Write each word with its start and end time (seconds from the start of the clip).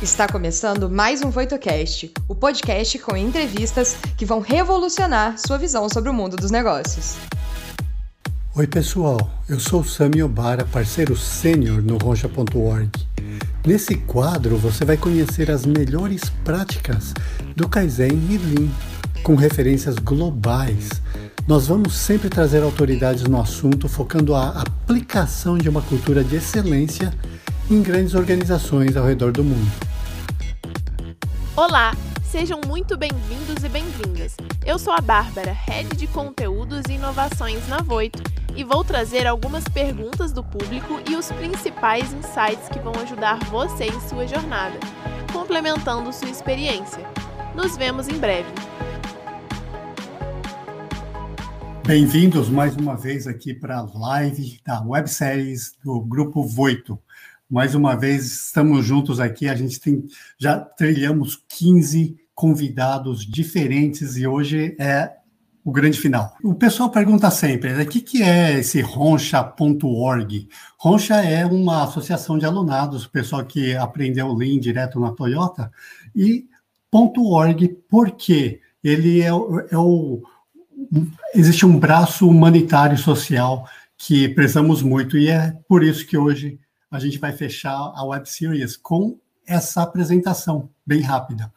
Está 0.00 0.28
começando 0.28 0.88
mais 0.88 1.22
um 1.22 1.30
VoitoCast, 1.30 2.12
o 2.28 2.34
podcast 2.34 2.96
com 3.00 3.16
entrevistas 3.16 3.96
que 4.16 4.24
vão 4.24 4.38
revolucionar 4.38 5.36
sua 5.44 5.58
visão 5.58 5.88
sobre 5.88 6.08
o 6.08 6.14
mundo 6.14 6.36
dos 6.36 6.52
negócios. 6.52 7.16
Oi, 8.54 8.64
pessoal. 8.68 9.18
Eu 9.48 9.58
sou 9.58 9.82
Sami 9.82 10.22
Obara, 10.22 10.64
parceiro 10.64 11.16
sênior 11.16 11.82
no 11.82 11.98
Roncha.org. 11.98 12.92
Nesse 13.66 13.96
quadro, 13.96 14.56
você 14.56 14.84
vai 14.84 14.96
conhecer 14.96 15.50
as 15.50 15.66
melhores 15.66 16.30
práticas 16.44 17.12
do 17.56 17.68
Kaizen 17.68 18.12
e 18.30 18.38
Lean, 18.38 18.70
com 19.24 19.34
referências 19.34 19.96
globais. 19.96 20.90
Nós 21.44 21.66
vamos 21.66 21.96
sempre 21.96 22.28
trazer 22.28 22.62
autoridades 22.62 23.24
no 23.24 23.40
assunto, 23.40 23.88
focando 23.88 24.36
a 24.36 24.60
aplicação 24.60 25.58
de 25.58 25.68
uma 25.68 25.82
cultura 25.82 26.22
de 26.22 26.36
excelência 26.36 27.12
em 27.70 27.82
grandes 27.82 28.14
organizações 28.14 28.96
ao 28.96 29.06
redor 29.06 29.30
do 29.30 29.44
mundo. 29.44 29.70
Olá, 31.54 31.94
sejam 32.24 32.60
muito 32.66 32.96
bem-vindos 32.96 33.62
e 33.62 33.68
bem-vindas. 33.68 34.36
Eu 34.64 34.78
sou 34.78 34.92
a 34.92 35.02
Bárbara, 35.02 35.52
Head 35.52 35.94
de 35.94 36.06
Conteúdos 36.06 36.84
e 36.88 36.94
Inovações 36.94 37.68
na 37.68 37.82
Voito, 37.82 38.22
e 38.56 38.64
vou 38.64 38.82
trazer 38.82 39.26
algumas 39.26 39.64
perguntas 39.64 40.32
do 40.32 40.42
público 40.42 40.98
e 41.10 41.14
os 41.14 41.30
principais 41.32 42.10
insights 42.12 42.70
que 42.72 42.78
vão 42.78 42.94
ajudar 43.02 43.38
você 43.50 43.84
em 43.84 44.00
sua 44.08 44.26
jornada, 44.26 44.78
complementando 45.30 46.10
sua 46.10 46.30
experiência. 46.30 47.04
Nos 47.54 47.76
vemos 47.76 48.08
em 48.08 48.18
breve. 48.18 48.48
Bem-vindos 51.86 52.48
mais 52.48 52.76
uma 52.76 52.96
vez 52.96 53.26
aqui 53.26 53.52
para 53.52 53.78
a 53.78 53.82
live 53.82 54.58
da 54.64 54.82
webséries 54.82 55.74
do 55.84 56.00
Grupo 56.00 56.42
Voito. 56.42 56.98
Mais 57.50 57.74
uma 57.74 57.96
vez 57.96 58.26
estamos 58.26 58.84
juntos 58.84 59.18
aqui. 59.20 59.48
A 59.48 59.54
gente 59.54 59.80
tem 59.80 60.04
já 60.38 60.58
trilhamos 60.58 61.42
15 61.48 62.16
convidados 62.34 63.26
diferentes 63.26 64.16
e 64.16 64.26
hoje 64.26 64.76
é 64.78 65.18
o 65.64 65.72
grande 65.72 65.98
final. 65.98 66.34
O 66.42 66.54
pessoal 66.54 66.90
pergunta 66.90 67.30
sempre, 67.30 67.72
né, 67.72 67.82
o 67.82 67.86
que, 67.86 68.00
que 68.00 68.22
é 68.22 68.58
esse 68.58 68.80
roncha.org? 68.80 70.48
Roncha 70.78 71.16
é 71.16 71.44
uma 71.44 71.84
associação 71.84 72.38
de 72.38 72.46
alunados, 72.46 73.04
o 73.04 73.10
pessoal 73.10 73.44
que 73.44 73.76
aprendeu 73.76 74.32
Lean 74.32 74.58
direto 74.58 74.98
na 74.98 75.10
Toyota, 75.12 75.70
e 76.16 76.46
.org, 76.90 77.68
por 77.88 78.12
quê? 78.12 78.60
Ele 78.82 79.20
é, 79.20 79.28
é 79.28 79.76
o... 79.76 80.22
Existe 81.34 81.66
um 81.66 81.78
braço 81.78 82.26
humanitário 82.26 82.94
e 82.94 82.98
social 82.98 83.68
que 83.96 84.28
prezamos 84.28 84.80
muito, 84.80 85.18
e 85.18 85.28
é 85.28 85.54
por 85.68 85.82
isso 85.82 86.06
que 86.06 86.16
hoje 86.16 86.58
a 86.90 86.98
gente 86.98 87.18
vai 87.18 87.32
fechar 87.32 87.92
a 87.94 88.04
web 88.04 88.28
series 88.28 88.76
com 88.76 89.18
essa 89.46 89.82
apresentação 89.82 90.68
bem 90.86 91.00
rápida. 91.00 91.52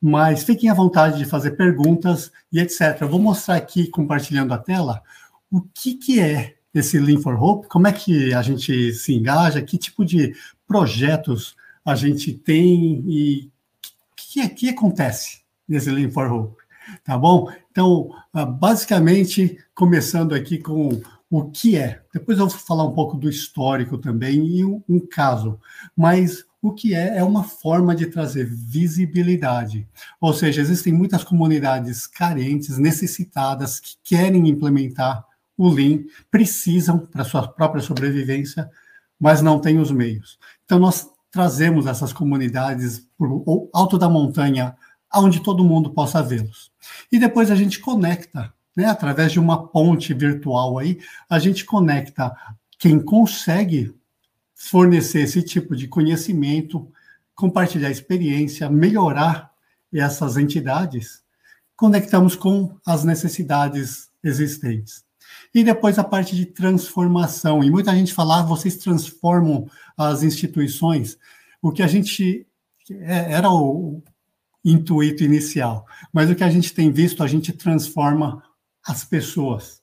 Mas 0.00 0.44
fiquem 0.44 0.68
à 0.68 0.74
vontade 0.74 1.18
de 1.18 1.24
fazer 1.24 1.52
perguntas 1.52 2.30
e 2.52 2.60
etc. 2.60 2.98
Eu 3.00 3.08
vou 3.08 3.20
mostrar 3.20 3.56
aqui, 3.56 3.88
compartilhando 3.88 4.52
a 4.52 4.58
tela, 4.58 5.02
o 5.50 5.62
que, 5.62 5.94
que 5.94 6.20
é 6.20 6.56
esse 6.74 6.98
Lean 6.98 7.20
for 7.20 7.42
Hope, 7.42 7.68
como 7.68 7.86
é 7.86 7.92
que 7.92 8.34
a 8.34 8.42
gente 8.42 8.92
se 8.92 9.14
engaja, 9.14 9.62
que 9.62 9.78
tipo 9.78 10.04
de 10.04 10.34
projetos 10.66 11.56
a 11.84 11.94
gente 11.94 12.34
tem 12.34 13.02
e 13.06 13.50
o 14.12 14.16
que, 14.16 14.48
que 14.50 14.68
acontece 14.68 15.40
nesse 15.66 15.90
Lean 15.90 16.10
for 16.10 16.30
Hope, 16.30 16.62
tá 17.02 17.16
bom? 17.16 17.50
Então, 17.70 18.10
ah, 18.32 18.44
basicamente, 18.44 19.58
começando 19.74 20.34
aqui 20.34 20.58
com 20.58 21.00
o 21.38 21.50
que 21.50 21.76
é. 21.76 22.00
Depois 22.14 22.38
eu 22.38 22.48
vou 22.48 22.58
falar 22.58 22.84
um 22.84 22.94
pouco 22.94 23.14
do 23.18 23.28
histórico 23.28 23.98
também 23.98 24.46
e 24.46 24.64
um, 24.64 24.98
caso. 25.10 25.60
Mas 25.94 26.44
o 26.62 26.72
que 26.72 26.94
é 26.94 27.18
é 27.18 27.22
uma 27.22 27.44
forma 27.44 27.94
de 27.94 28.06
trazer 28.06 28.46
visibilidade. 28.46 29.86
Ou 30.18 30.32
seja, 30.32 30.62
existem 30.62 30.94
muitas 30.94 31.22
comunidades 31.22 32.06
carentes, 32.06 32.78
necessitadas, 32.78 33.78
que 33.78 33.96
querem 34.02 34.48
implementar 34.48 35.26
o 35.58 35.68
Lean, 35.68 36.04
precisam 36.30 36.98
para 36.98 37.22
sua 37.22 37.46
própria 37.46 37.82
sobrevivência, 37.82 38.70
mas 39.20 39.42
não 39.42 39.60
têm 39.60 39.78
os 39.78 39.90
meios. 39.90 40.38
Então, 40.64 40.78
nós 40.78 41.06
trazemos 41.30 41.86
essas 41.86 42.14
comunidades 42.14 43.06
o 43.18 43.68
alto 43.74 43.98
da 43.98 44.08
montanha, 44.08 44.74
onde 45.14 45.40
todo 45.40 45.64
mundo 45.64 45.92
possa 45.92 46.22
vê-los. 46.22 46.72
E 47.12 47.18
depois 47.18 47.50
a 47.50 47.54
gente 47.54 47.78
conecta 47.78 48.55
né, 48.76 48.84
através 48.84 49.32
de 49.32 49.40
uma 49.40 49.66
ponte 49.68 50.12
virtual 50.12 50.78
aí, 50.78 51.00
a 51.28 51.38
gente 51.38 51.64
conecta 51.64 52.36
quem 52.78 53.00
consegue 53.00 53.94
fornecer 54.54 55.20
esse 55.20 55.42
tipo 55.42 55.74
de 55.74 55.88
conhecimento, 55.88 56.86
compartilhar 57.34 57.90
experiência, 57.90 58.68
melhorar 58.68 59.50
essas 59.92 60.36
entidades, 60.36 61.22
conectamos 61.74 62.36
com 62.36 62.76
as 62.84 63.02
necessidades 63.02 64.10
existentes. 64.22 65.04
E 65.54 65.64
depois 65.64 65.98
a 65.98 66.04
parte 66.04 66.36
de 66.36 66.46
transformação. 66.46 67.64
E 67.64 67.70
muita 67.70 67.94
gente 67.94 68.12
fala, 68.12 68.40
ah, 68.40 68.42
vocês 68.42 68.76
transformam 68.76 69.68
as 69.96 70.22
instituições. 70.22 71.18
O 71.62 71.72
que 71.72 71.82
a 71.82 71.86
gente 71.86 72.46
é, 72.90 73.32
era 73.32 73.50
o 73.50 74.02
intuito 74.64 75.22
inicial, 75.22 75.86
mas 76.12 76.28
o 76.28 76.34
que 76.34 76.42
a 76.42 76.50
gente 76.50 76.74
tem 76.74 76.90
visto, 76.90 77.22
a 77.22 77.26
gente 77.26 77.52
transforma 77.52 78.42
as 78.86 79.04
pessoas, 79.04 79.82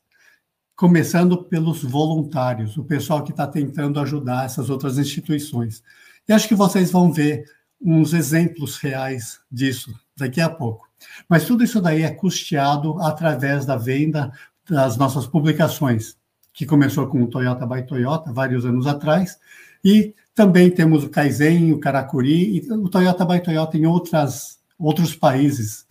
começando 0.75 1.44
pelos 1.44 1.84
voluntários, 1.84 2.78
o 2.78 2.84
pessoal 2.84 3.24
que 3.24 3.31
está 3.31 3.46
tentando 3.46 4.00
ajudar 4.00 4.46
essas 4.46 4.69
outras 4.69 4.97
instituições. 4.97 5.84
E 6.28 6.31
acho 6.31 6.47
que 6.47 6.56
vocês 6.56 6.90
vão 6.90 7.12
ver 7.12 7.46
uns 7.81 8.14
exemplos 8.14 8.78
reais 8.78 9.41
disso 9.52 9.94
daqui 10.16 10.40
a 10.40 10.50
pouco. 10.50 10.88
Mas 11.28 11.46
tudo 11.46 11.64
isso 11.64 11.81
daí 11.81 12.03
é 12.03 12.09
custeado 12.09 12.97
através 13.02 13.66
da 13.66 13.75
venda 13.75 14.31
das 14.69 14.96
nossas 14.96 15.28
publicações, 15.28 16.16
que 16.53 16.66
começou 16.66 17.08
com 17.08 17.22
o 17.22 17.28
Toyota 17.28 17.68
by 17.68 17.85
Toyota 17.85 18.31
vários 18.31 18.66
anos 18.66 18.88
atrás, 18.88 19.38
e 19.84 20.16
também 20.34 20.72
temos 20.72 21.03
o 21.03 21.09
Kaizen, 21.09 21.74
o 21.74 21.80
Karakuri 21.80 22.58
e 22.58 22.72
o 22.72 22.88
Toyota 22.88 23.25
by 23.25 23.41
Toyota 23.41 23.78
em 23.78 23.85
outras, 23.85 24.59
outros 24.80 25.14
países 25.14 25.85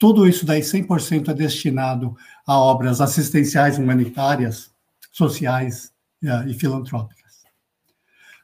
tudo 0.00 0.26
isso 0.26 0.46
daí 0.46 0.62
100% 0.62 1.28
é 1.28 1.34
destinado 1.34 2.16
a 2.46 2.58
obras 2.58 3.02
assistenciais 3.02 3.76
humanitárias, 3.76 4.70
sociais 5.12 5.92
uh, 6.24 6.48
e 6.48 6.54
filantrópicas. 6.54 7.20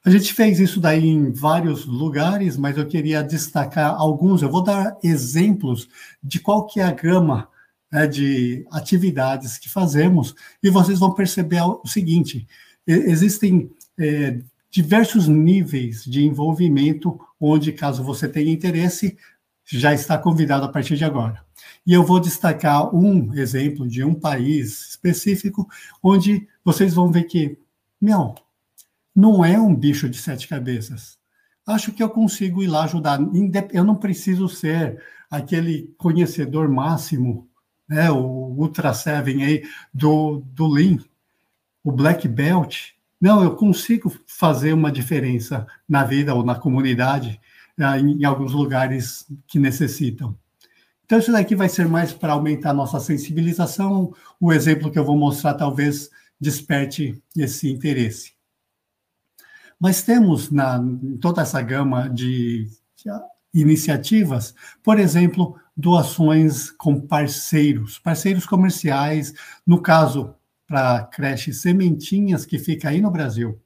A 0.05 0.11
gente 0.11 0.34
fez 0.34 0.61
isso 0.61 0.78
daí 0.78 1.09
em 1.09 1.33
vários 1.33 1.87
lugares, 1.87 2.59
mas 2.59 2.77
eu 2.77 2.87
queria 2.87 3.22
destacar 3.22 3.95
alguns. 3.95 4.43
Eu 4.43 4.50
vou 4.50 4.62
dar 4.62 4.99
exemplos 5.03 5.89
de 6.22 6.39
qual 6.41 6.66
que 6.66 6.78
é 6.78 6.84
a 6.84 6.93
gama 6.93 7.49
né, 7.91 8.06
de 8.06 8.66
atividades 8.71 9.56
que 9.56 9.71
fazemos 9.71 10.34
e 10.62 10.69
vocês 10.69 10.99
vão 10.99 11.15
perceber 11.15 11.62
o 11.62 11.87
seguinte: 11.87 12.47
existem 12.87 13.71
é, 13.99 14.41
diversos 14.71 15.27
níveis 15.27 16.05
de 16.05 16.22
envolvimento, 16.22 17.19
onde, 17.41 17.72
caso 17.72 18.05
você 18.05 18.28
tenha 18.28 18.53
interesse, 18.53 19.16
já 19.65 19.95
está 19.95 20.19
convidado 20.19 20.66
a 20.66 20.69
partir 20.69 20.97
de 20.97 21.05
agora. 21.05 21.46
E 21.86 21.92
eu 21.92 22.02
vou 22.02 22.19
destacar 22.19 22.92
um 22.94 23.32
exemplo 23.34 23.86
de 23.86 24.02
um 24.02 24.14
país 24.14 24.88
específico, 24.91 25.69
onde 26.02 26.48
vocês 26.64 26.94
vão 26.94 27.12
ver 27.12 27.24
que, 27.24 27.56
meu, 28.00 28.34
não 29.14 29.44
é 29.44 29.58
um 29.58 29.74
bicho 29.74 30.08
de 30.08 30.19
sete 30.19 30.48
cabeças. 30.48 31.16
Acho 31.64 31.92
que 31.92 32.02
eu 32.02 32.10
consigo 32.10 32.62
ir 32.62 32.66
lá 32.66 32.84
ajudar. 32.84 33.20
Eu 33.72 33.84
não 33.84 33.94
preciso 33.94 34.48
ser 34.48 35.00
aquele 35.30 35.94
conhecedor 35.97 36.69
máximo, 36.69 37.48
né, 37.88 38.10
o 38.10 38.18
Ultra 38.18 38.92
Seven 38.92 39.44
aí 39.44 39.62
do, 39.94 40.42
do 40.53 40.66
Lean, 40.66 40.98
o 41.84 41.92
Black 41.92 42.26
Belt. 42.26 42.91
Não, 43.20 43.42
eu 43.42 43.56
consigo 43.56 44.12
fazer 44.26 44.72
uma 44.72 44.91
diferença 44.92 45.66
na 45.88 46.04
vida 46.04 46.34
ou 46.34 46.44
na 46.44 46.56
comunidade, 46.56 47.41
né, 47.77 47.98
em 47.98 48.24
alguns 48.24 48.53
lugares 48.53 49.27
que 49.47 49.59
necessitam. 49.59 50.36
Então, 51.06 51.18
isso 51.20 51.30
daqui 51.30 51.54
vai 51.54 51.68
ser 51.68 51.88
mais 51.88 52.12
para 52.12 52.32
aumentar 52.32 52.70
a 52.70 52.74
nossa 52.74 52.98
sensibilização. 52.98 54.12
O 54.41 54.53
exemplo 54.53 54.91
que 54.91 54.98
eu 54.98 55.04
vou 55.04 55.16
mostrar 55.16 55.54
talvez 55.54 56.10
desperte 56.38 57.22
esse 57.36 57.70
interesse. 57.70 58.34
Mas 59.78 60.03
temos 60.03 60.50
na 60.50 60.78
em 60.78 61.16
toda 61.16 61.42
essa 61.42 61.62
gama 61.62 62.08
de, 62.08 62.68
de 62.97 63.10
iniciativas, 63.54 64.54
por 64.82 64.98
exemplo, 64.98 65.56
doações 65.76 66.70
com 66.72 67.00
parceiros, 67.00 67.98
parceiros 67.98 68.44
comerciais, 68.44 69.32
no 69.66 69.80
caso, 69.80 70.34
para 70.66 70.97
a 70.97 71.04
creche 71.04 71.53
Sementinhas, 71.53 72.44
que 72.44 72.58
fica 72.58 72.88
aí 72.88 73.00
no 73.00 73.10
Brasil, 73.10 73.60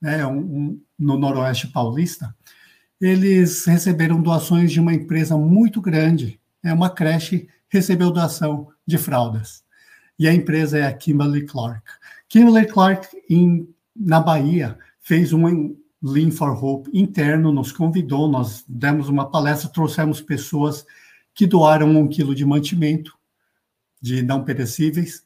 né, 0.00 0.26
um, 0.26 0.38
um, 0.38 0.82
no 0.98 1.16
Noroeste 1.16 1.68
Paulista, 1.68 2.34
eles 3.00 3.64
receberam 3.64 4.20
doações 4.20 4.72
de 4.72 4.80
uma 4.80 4.92
empresa 4.92 5.36
muito 5.36 5.80
grande, 5.80 6.40
é 6.64 6.72
uma 6.72 6.90
creche 6.90 7.46
recebeu 7.68 8.10
doação 8.10 8.68
de 8.86 8.96
fraldas. 8.96 9.62
E 10.18 10.28
a 10.28 10.32
empresa 10.32 10.78
é 10.78 10.86
a 10.86 10.92
Kimberly 10.92 11.44
Clark. 11.44 11.82
Kimberly 12.28 12.66
Clark, 12.66 13.08
em, 13.28 13.68
na 13.94 14.20
Bahia, 14.20 14.78
fez 15.00 15.32
um, 15.32 15.76
Lean 16.02 16.30
for 16.30 16.52
Hope 16.62 16.90
interno 16.92 17.50
nos 17.50 17.72
convidou, 17.72 18.28
nós 18.28 18.64
demos 18.68 19.08
uma 19.08 19.30
palestra, 19.30 19.70
trouxemos 19.70 20.20
pessoas 20.20 20.84
que 21.34 21.46
doaram 21.46 21.90
um 21.96 22.06
quilo 22.06 22.34
de 22.34 22.44
mantimento 22.44 23.16
de 24.00 24.22
não 24.22 24.44
perecíveis, 24.44 25.24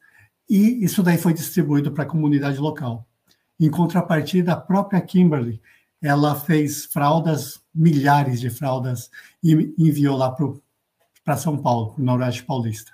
e 0.49 0.85
isso 0.85 1.03
daí 1.03 1.19
foi 1.19 1.35
distribuído 1.35 1.91
para 1.91 2.05
a 2.05 2.07
comunidade 2.07 2.59
local. 2.59 3.07
Em 3.59 3.69
contrapartida, 3.69 4.53
a 4.53 4.57
própria 4.57 5.01
Kimberly, 5.01 5.61
ela 6.01 6.37
fez 6.37 6.85
fraldas, 6.85 7.61
milhares 7.75 8.41
de 8.41 8.49
fraldas, 8.49 9.11
e 9.43 9.75
enviou 9.77 10.17
lá 10.17 10.31
para 10.31 10.47
São 11.37 11.57
Paulo, 11.59 11.95
no 11.99 12.05
Noroeste 12.05 12.45
Paulista. 12.45 12.93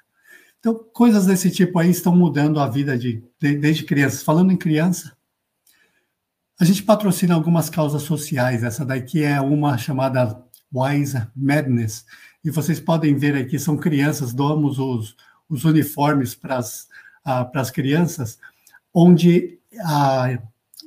Então, 0.58 0.74
coisas 0.92 1.26
desse 1.26 1.50
tipo 1.50 1.78
aí 1.78 1.90
estão 1.90 2.16
mudando 2.16 2.58
a 2.58 2.68
vida 2.68 2.96
de, 2.96 3.22
de, 3.38 3.56
desde 3.56 3.84
crianças. 3.84 4.22
Falando 4.22 4.50
em 4.50 4.56
criança, 4.56 5.14
a 6.58 6.64
gente 6.64 6.82
patrocina 6.82 7.34
algumas 7.34 7.68
causas 7.68 8.02
sociais. 8.02 8.62
Essa 8.62 8.84
daqui 8.84 9.22
é 9.22 9.40
uma 9.40 9.76
chamada 9.76 10.42
Wise 10.72 11.26
Madness. 11.36 12.06
E 12.42 12.50
vocês 12.50 12.80
podem 12.80 13.14
ver 13.14 13.36
aqui, 13.36 13.58
são 13.58 13.76
crianças, 13.76 14.32
doamos 14.32 14.78
os, 14.78 15.14
os 15.48 15.64
uniformes 15.64 16.34
para 16.34 16.56
as 16.56 16.88
uh, 17.26 17.72
crianças, 17.72 18.38
onde 18.92 19.58
a 19.80 20.38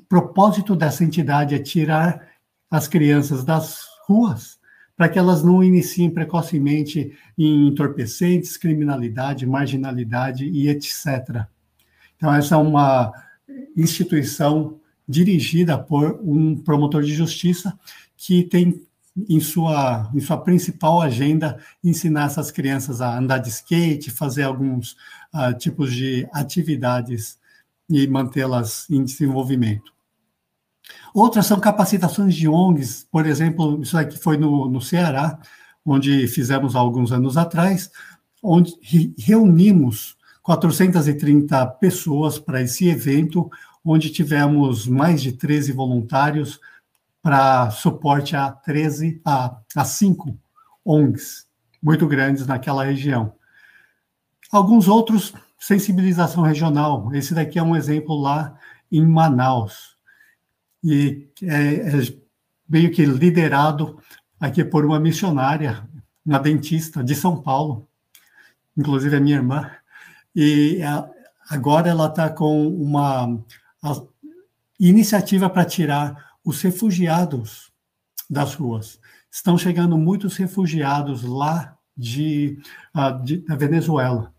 propósito 0.10 0.76
dessa 0.76 1.04
entidade 1.04 1.54
é 1.54 1.60
tirar 1.60 2.28
as 2.70 2.88
crianças 2.88 3.44
das 3.44 3.86
ruas 4.08 4.57
para 4.98 5.08
que 5.08 5.20
elas 5.20 5.44
não 5.44 5.64
iniciem 5.64 6.10
precocemente 6.10 7.14
em 7.38 7.68
entorpecentes, 7.68 8.58
criminalidade, 8.58 9.46
marginalidade 9.46 10.46
e 10.46 10.68
etc. 10.68 11.46
Então, 12.18 12.34
essa 12.34 12.56
é 12.56 12.58
uma 12.58 13.14
instituição 13.76 14.80
dirigida 15.08 15.78
por 15.78 16.20
um 16.24 16.58
promotor 16.58 17.04
de 17.04 17.14
justiça 17.14 17.78
que 18.18 18.44
tem 18.44 18.82
em 19.30 19.40
sua, 19.40 20.12
em 20.14 20.20
sua 20.20 20.38
principal 20.38 21.00
agenda 21.00 21.60
ensinar 21.84 22.26
essas 22.26 22.52
crianças 22.52 23.00
a 23.00 23.18
andar 23.18 23.38
de 23.38 23.50
skate, 23.50 24.12
fazer 24.12 24.44
alguns 24.44 24.96
uh, 25.34 25.56
tipos 25.58 25.94
de 25.94 26.28
atividades 26.34 27.38
e 27.90 28.08
mantê-las 28.08 28.90
em 28.90 29.04
desenvolvimento. 29.04 29.97
Outras 31.14 31.46
são 31.46 31.60
capacitações 31.60 32.36
de 32.36 32.48
ONGs, 32.48 33.08
por 33.12 33.26
exemplo, 33.26 33.82
isso 33.82 33.98
aqui 33.98 34.18
foi 34.18 34.38
no, 34.38 34.70
no 34.70 34.82
Ceará, 34.82 35.40
onde 35.86 36.28
fizemos 36.28 36.76
alguns 36.76 37.12
anos 37.12 37.38
atrás, 37.38 37.90
onde 38.44 38.74
reunimos 39.18 40.16
430 40.44 41.66
pessoas 41.80 42.38
para 42.38 42.62
esse 42.62 42.88
evento, 42.88 43.50
onde 43.84 44.10
tivemos 44.10 44.88
mais 44.88 45.22
de 45.22 45.32
13 45.32 45.72
voluntários 45.72 46.60
para 47.22 47.72
suporte 47.72 48.36
a 48.36 48.52
13 48.52 49.22
a, 49.26 49.58
a 49.76 49.86
5 49.86 50.38
ONGs 50.86 51.48
muito 51.82 52.08
grandes 52.08 52.46
naquela 52.46 52.86
região. 52.86 53.34
Alguns 54.52 54.88
outros 54.88 55.34
sensibilização 55.60 56.44
regional. 56.44 57.14
Esse 57.14 57.34
daqui 57.34 57.60
é 57.60 57.64
um 57.64 57.76
exemplo 57.76 58.16
lá 58.16 58.58
em 58.92 59.06
Manaus 59.06 59.97
e 60.84 61.30
é, 61.44 61.76
é 61.76 62.14
meio 62.68 62.92
que 62.92 63.06
liderado 63.06 64.00
aqui 64.40 64.64
por 64.64 64.86
uma 64.86 65.00
missionária, 65.00 65.88
uma 66.26 66.40
dentista 66.40 67.04
de 67.04 67.16
São 67.16 67.42
Paulo, 67.42 67.88
inclusive 68.78 69.16
a 69.16 69.20
minha 69.20 69.38
irmã, 69.38 69.72
e 70.36 70.80
agora 71.50 71.90
ela 71.90 72.08
está 72.08 72.30
com 72.30 72.68
uma 72.68 73.40
iniciativa 74.80 75.50
para 75.50 75.66
tirar 75.66 76.36
os 76.44 76.62
refugiados 76.62 77.72
das 78.30 78.54
ruas. 78.54 79.00
Estão 79.32 79.58
chegando 79.58 79.98
muitos 79.98 80.38
refugiados 80.38 81.24
lá 81.24 81.78
de, 81.96 82.60
de 83.24 83.38
da 83.40 83.56
Venezuela. 83.56 84.34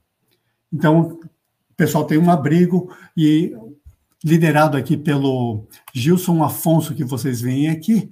Então, 0.73 1.00
o 1.00 1.75
pessoal 1.76 2.05
tem 2.05 2.19
um 2.19 2.31
abrigo 2.31 2.94
e 3.17 3.56
liderado 4.25 4.76
aqui 4.76 4.97
pelo 4.97 5.67
Gilson 5.94 6.43
Afonso, 6.43 6.94
que 6.94 7.05
vocês 7.05 7.41
veem 7.41 7.69
aqui, 7.69 8.11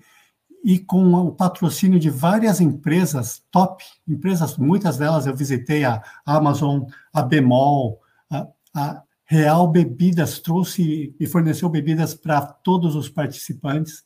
e 0.65 0.79
com 0.79 1.15
o 1.15 1.33
patrocínio 1.33 1.99
de 1.99 2.11
várias 2.11 2.61
empresas 2.61 3.43
top, 3.51 3.85
empresas, 4.07 4.57
muitas 4.57 4.99
delas 4.99 5.27
eu 5.27 5.35
visitei, 5.35 5.85
a 5.85 6.03
Amazon, 6.25 6.83
a 7.13 7.23
Bemol, 7.23 8.01
a, 8.31 8.49
a 8.75 9.03
Real 9.25 9.69
Bebidas 9.69 10.39
trouxe 10.39 11.15
e 11.19 11.27
forneceu 11.27 11.69
bebidas 11.69 12.15
para 12.15 12.41
todos 12.41 12.95
os 12.95 13.09
participantes, 13.09 14.05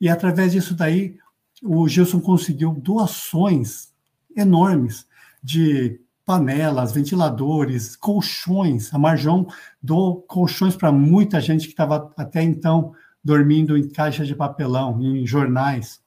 e 0.00 0.08
através 0.08 0.52
disso 0.52 0.74
daí, 0.74 1.16
o 1.62 1.88
Gilson 1.88 2.20
conseguiu 2.20 2.72
doações 2.72 3.92
enormes 4.36 5.06
de 5.42 6.00
panelas, 6.28 6.92
ventiladores, 6.92 7.96
colchões. 7.96 8.92
A 8.92 8.98
Marjão 8.98 9.46
deu 9.82 10.22
colchões 10.28 10.76
para 10.76 10.92
muita 10.92 11.40
gente 11.40 11.64
que 11.64 11.72
estava 11.72 12.12
até 12.18 12.42
então 12.42 12.92
dormindo 13.24 13.78
em 13.78 13.88
caixas 13.88 14.28
de 14.28 14.34
papelão, 14.34 15.00
em 15.00 15.26
jornais. 15.26 16.02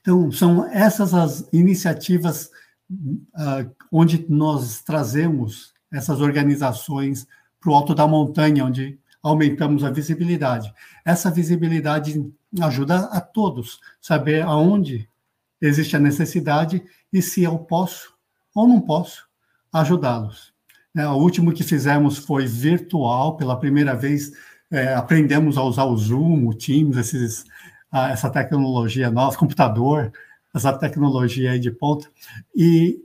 Então, 0.00 0.32
são 0.32 0.66
essas 0.70 1.12
as 1.12 1.46
iniciativas 1.52 2.50
uh, 2.90 3.70
onde 3.92 4.24
nós 4.30 4.80
trazemos 4.80 5.74
essas 5.92 6.22
organizações 6.22 7.26
para 7.60 7.70
o 7.70 7.74
alto 7.74 7.94
da 7.94 8.08
montanha, 8.08 8.64
onde 8.64 8.98
aumentamos 9.22 9.84
a 9.84 9.90
visibilidade. 9.90 10.72
Essa 11.04 11.30
visibilidade 11.30 12.32
ajuda 12.62 13.00
a 13.12 13.20
todos 13.20 13.78
saber 14.00 14.40
aonde 14.40 15.06
existe 15.60 15.94
a 15.96 16.00
necessidade 16.00 16.82
e 17.12 17.20
se 17.20 17.42
eu 17.42 17.58
posso 17.58 18.15
ou 18.56 18.66
não 18.66 18.80
posso 18.80 19.26
ajudá-los. 19.72 20.52
É, 20.96 21.06
o 21.06 21.16
último 21.16 21.52
que 21.52 21.62
fizemos 21.62 22.16
foi 22.16 22.46
virtual, 22.46 23.36
pela 23.36 23.60
primeira 23.60 23.94
vez 23.94 24.32
é, 24.70 24.94
aprendemos 24.94 25.58
a 25.58 25.62
usar 25.62 25.84
o 25.84 25.96
Zoom, 25.96 26.46
o 26.46 26.54
Teams, 26.54 26.96
esses, 26.96 27.44
a, 27.92 28.10
essa 28.10 28.30
tecnologia 28.30 29.10
nova, 29.10 29.36
computador, 29.36 30.10
essa 30.54 30.72
tecnologia 30.72 31.52
aí 31.52 31.60
de 31.60 31.70
ponta, 31.70 32.08
e 32.54 32.98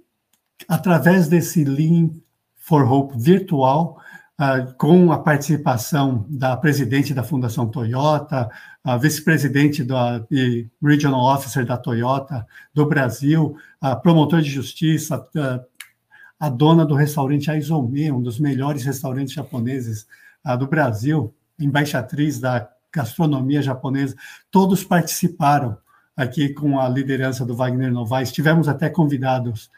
através 0.69 1.27
desse 1.27 1.65
Lean 1.65 2.09
for 2.55 2.89
Hope 2.89 3.19
virtual, 3.19 3.99
Uh, 4.39 4.73
com 4.73 5.11
a 5.11 5.19
participação 5.19 6.25
da 6.27 6.57
presidente 6.57 7.13
da 7.13 7.21
Fundação 7.21 7.67
Toyota, 7.67 8.49
a 8.83 8.97
vice-presidente 8.97 9.85
e 10.31 10.67
regional 10.81 11.33
officer 11.33 11.65
da 11.65 11.77
Toyota 11.77 12.45
do 12.73 12.85
Brasil, 12.85 13.55
a 13.79 13.95
promotor 13.95 14.41
de 14.41 14.49
justiça, 14.49 15.27
a, 15.35 16.47
a 16.47 16.49
dona 16.49 16.85
do 16.85 16.95
restaurante 16.95 17.51
Aizome, 17.51 18.11
um 18.11 18.21
dos 18.21 18.39
melhores 18.39 18.83
restaurantes 18.83 19.33
japoneses 19.33 20.07
uh, 20.45 20.57
do 20.57 20.67
Brasil, 20.67 21.33
embaixatriz 21.59 22.39
da 22.39 22.67
gastronomia 22.91 23.61
japonesa, 23.61 24.15
todos 24.49 24.83
participaram 24.83 25.77
aqui 26.15 26.49
com 26.49 26.79
a 26.79 26.89
liderança 26.89 27.45
do 27.45 27.55
Wagner 27.55 27.91
Novaes. 27.91 28.31
Tivemos 28.31 28.67
até 28.67 28.89
convidados 28.89 29.69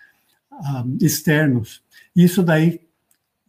externos. 1.02 1.82
Isso 2.16 2.44
daí 2.44 2.82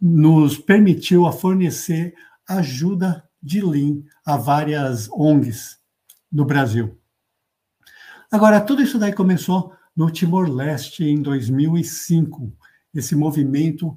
nos 0.01 0.59
permitiu 0.59 1.27
a 1.27 1.33
fornecer 1.33 2.15
ajuda 2.47 3.25
de 3.45 3.61
Lean 3.61 4.03
a 4.25 4.37
várias 4.39 5.09
ONGs 5.13 5.79
no 6.33 6.47
Brasil. 6.47 6.99
Agora, 8.33 8.61
tudo 8.61 8.83
isso 8.83 8.99
daí 8.99 9.13
começou 9.13 9.73
no 9.95 10.11
Timor-Leste 10.11 11.05
em 11.05 11.21
2005. 11.21 12.53
Esse 12.93 13.15
movimento, 13.15 13.97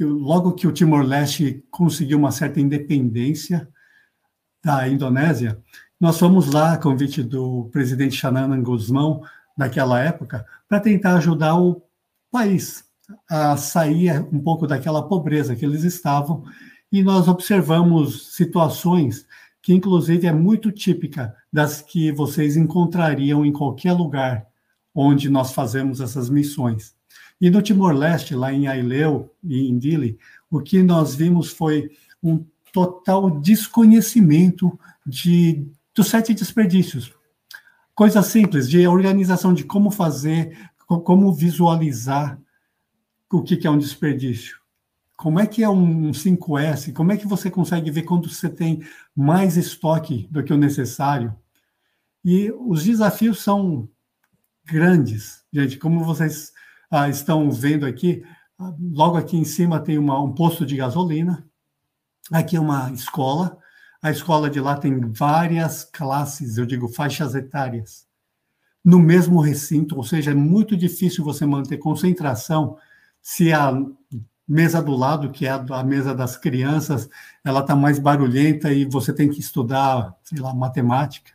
logo 0.00 0.52
que 0.52 0.66
o 0.66 0.72
Timor-Leste 0.72 1.64
conseguiu 1.70 2.18
uma 2.18 2.30
certa 2.30 2.60
independência 2.60 3.68
da 4.64 4.88
Indonésia, 4.88 5.60
nós 6.00 6.18
fomos 6.18 6.52
lá, 6.52 6.74
a 6.74 6.78
convite 6.78 7.22
do 7.22 7.68
presidente 7.72 8.14
Xanana 8.14 8.56
Guzmão, 8.60 9.22
naquela 9.56 10.00
época, 10.00 10.46
para 10.68 10.78
tentar 10.78 11.16
ajudar 11.16 11.56
o 11.56 11.82
país 12.30 12.84
a 13.28 13.56
sair 13.56 14.20
um 14.32 14.38
pouco 14.38 14.66
daquela 14.66 15.02
pobreza 15.02 15.56
que 15.56 15.64
eles 15.64 15.82
estavam, 15.82 16.44
e 16.90 17.02
nós 17.02 17.28
observamos 17.28 18.34
situações 18.34 19.26
que, 19.60 19.74
inclusive, 19.74 20.26
é 20.26 20.32
muito 20.32 20.72
típica 20.72 21.34
das 21.52 21.82
que 21.82 22.10
vocês 22.12 22.56
encontrariam 22.56 23.44
em 23.44 23.52
qualquer 23.52 23.92
lugar 23.92 24.46
onde 24.94 25.28
nós 25.28 25.52
fazemos 25.52 26.00
essas 26.00 26.30
missões. 26.30 26.94
E 27.40 27.50
no 27.50 27.62
Timor-Leste, 27.62 28.34
lá 28.34 28.52
em 28.52 28.66
Aileu 28.66 29.32
e 29.44 29.68
em 29.68 29.78
Dili, 29.78 30.18
o 30.50 30.60
que 30.60 30.82
nós 30.82 31.14
vimos 31.14 31.50
foi 31.50 31.90
um 32.22 32.44
total 32.72 33.30
desconhecimento 33.30 34.78
de, 35.06 35.66
dos 35.94 36.08
sete 36.08 36.34
desperdícios. 36.34 37.12
Coisas 37.94 38.26
simples, 38.26 38.68
de 38.68 38.86
organização 38.86 39.52
de 39.52 39.64
como 39.64 39.90
fazer, 39.90 40.56
como 40.86 41.32
visualizar 41.32 42.40
o 43.30 43.42
que 43.42 43.66
é 43.66 43.70
um 43.70 43.78
desperdício. 43.78 44.57
Como 45.18 45.40
é 45.40 45.48
que 45.48 45.64
é 45.64 45.68
um 45.68 46.12
5S? 46.12 46.92
Como 46.92 47.10
é 47.10 47.16
que 47.16 47.26
você 47.26 47.50
consegue 47.50 47.90
ver 47.90 48.04
quando 48.04 48.30
você 48.30 48.48
tem 48.48 48.84
mais 49.16 49.56
estoque 49.56 50.28
do 50.30 50.44
que 50.44 50.52
o 50.52 50.56
necessário? 50.56 51.34
E 52.24 52.52
os 52.52 52.84
desafios 52.84 53.40
são 53.40 53.88
grandes, 54.64 55.44
gente. 55.52 55.76
Como 55.76 56.04
vocês 56.04 56.52
ah, 56.88 57.08
estão 57.08 57.50
vendo 57.50 57.84
aqui, 57.84 58.22
logo 58.92 59.16
aqui 59.16 59.36
em 59.36 59.44
cima 59.44 59.80
tem 59.80 59.98
uma, 59.98 60.22
um 60.22 60.32
posto 60.32 60.64
de 60.64 60.76
gasolina, 60.76 61.44
aqui 62.30 62.54
é 62.54 62.60
uma 62.60 62.88
escola. 62.92 63.58
A 64.00 64.12
escola 64.12 64.48
de 64.48 64.60
lá 64.60 64.76
tem 64.76 65.00
várias 65.00 65.82
classes, 65.82 66.58
eu 66.58 66.64
digo 66.64 66.86
faixas 66.86 67.34
etárias, 67.34 68.06
no 68.84 69.00
mesmo 69.00 69.40
recinto, 69.40 69.96
ou 69.96 70.04
seja, 70.04 70.30
é 70.30 70.34
muito 70.34 70.76
difícil 70.76 71.24
você 71.24 71.44
manter 71.44 71.78
concentração 71.78 72.78
se 73.20 73.52
a 73.52 73.72
mesa 74.48 74.82
do 74.82 74.96
lado, 74.96 75.30
que 75.30 75.46
é 75.46 75.50
a 75.50 75.84
mesa 75.84 76.14
das 76.14 76.36
crianças, 76.36 77.08
ela 77.44 77.60
está 77.60 77.76
mais 77.76 77.98
barulhenta 77.98 78.72
e 78.72 78.86
você 78.86 79.12
tem 79.12 79.28
que 79.28 79.40
estudar, 79.40 80.16
sei 80.24 80.40
lá, 80.40 80.54
matemática. 80.54 81.32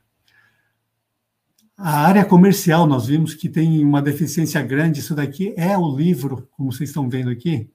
A 1.78 2.06
área 2.08 2.26
comercial, 2.26 2.88
nós 2.88 3.08
vimos 3.08 3.34
que 3.36 3.50
tem 3.50 3.84
uma 3.84 4.02
deficiência 4.02 4.62
grande. 4.62 5.00
Isso 5.00 5.14
daqui 5.14 5.54
é 5.56 5.78
o 5.78 5.96
livro, 5.96 6.48
como 6.52 6.72
vocês 6.72 6.90
estão 6.90 7.08
vendo 7.08 7.30
aqui, 7.30 7.70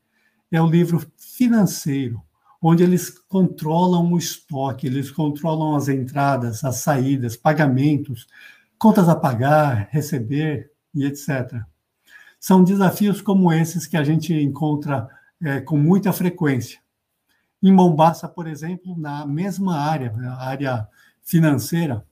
é 0.50 0.61
o 0.61 0.66
livro 0.66 1.07
financeiro, 1.16 2.23
onde 2.61 2.83
eles 2.83 3.11
controlam 3.11 4.12
o 4.12 4.18
estoque, 4.18 4.87
eles 4.87 5.11
controlam 5.11 5.76
as 5.76 5.88
entradas, 5.88 6.64
as 6.64 6.76
saídas, 6.76 7.37
pagamentos, 7.37 8.26
contas 8.78 9.09
a 9.09 9.14
pagar, 9.14 9.88
receber 9.90 10.71
e 10.95 11.04
etc. 11.04 11.61
São 12.40 12.64
desafios 12.64 13.21
como 13.21 13.52
esses 13.52 13.87
que 13.87 13.97
a 13.97 14.02
gente 14.02 14.33
encontra 14.33 15.09
é, 15.42 15.61
com 15.61 15.76
muita 15.76 16.12
frequência. 16.12 16.80
Em 17.62 17.73
Mombasa, 17.73 18.28
por 18.28 18.47
exemplo, 18.47 18.97
na 18.97 19.26
mesma 19.26 19.78
área, 19.78 20.12
a 20.12 20.47
área 20.47 20.88
financeira, 21.23 22.04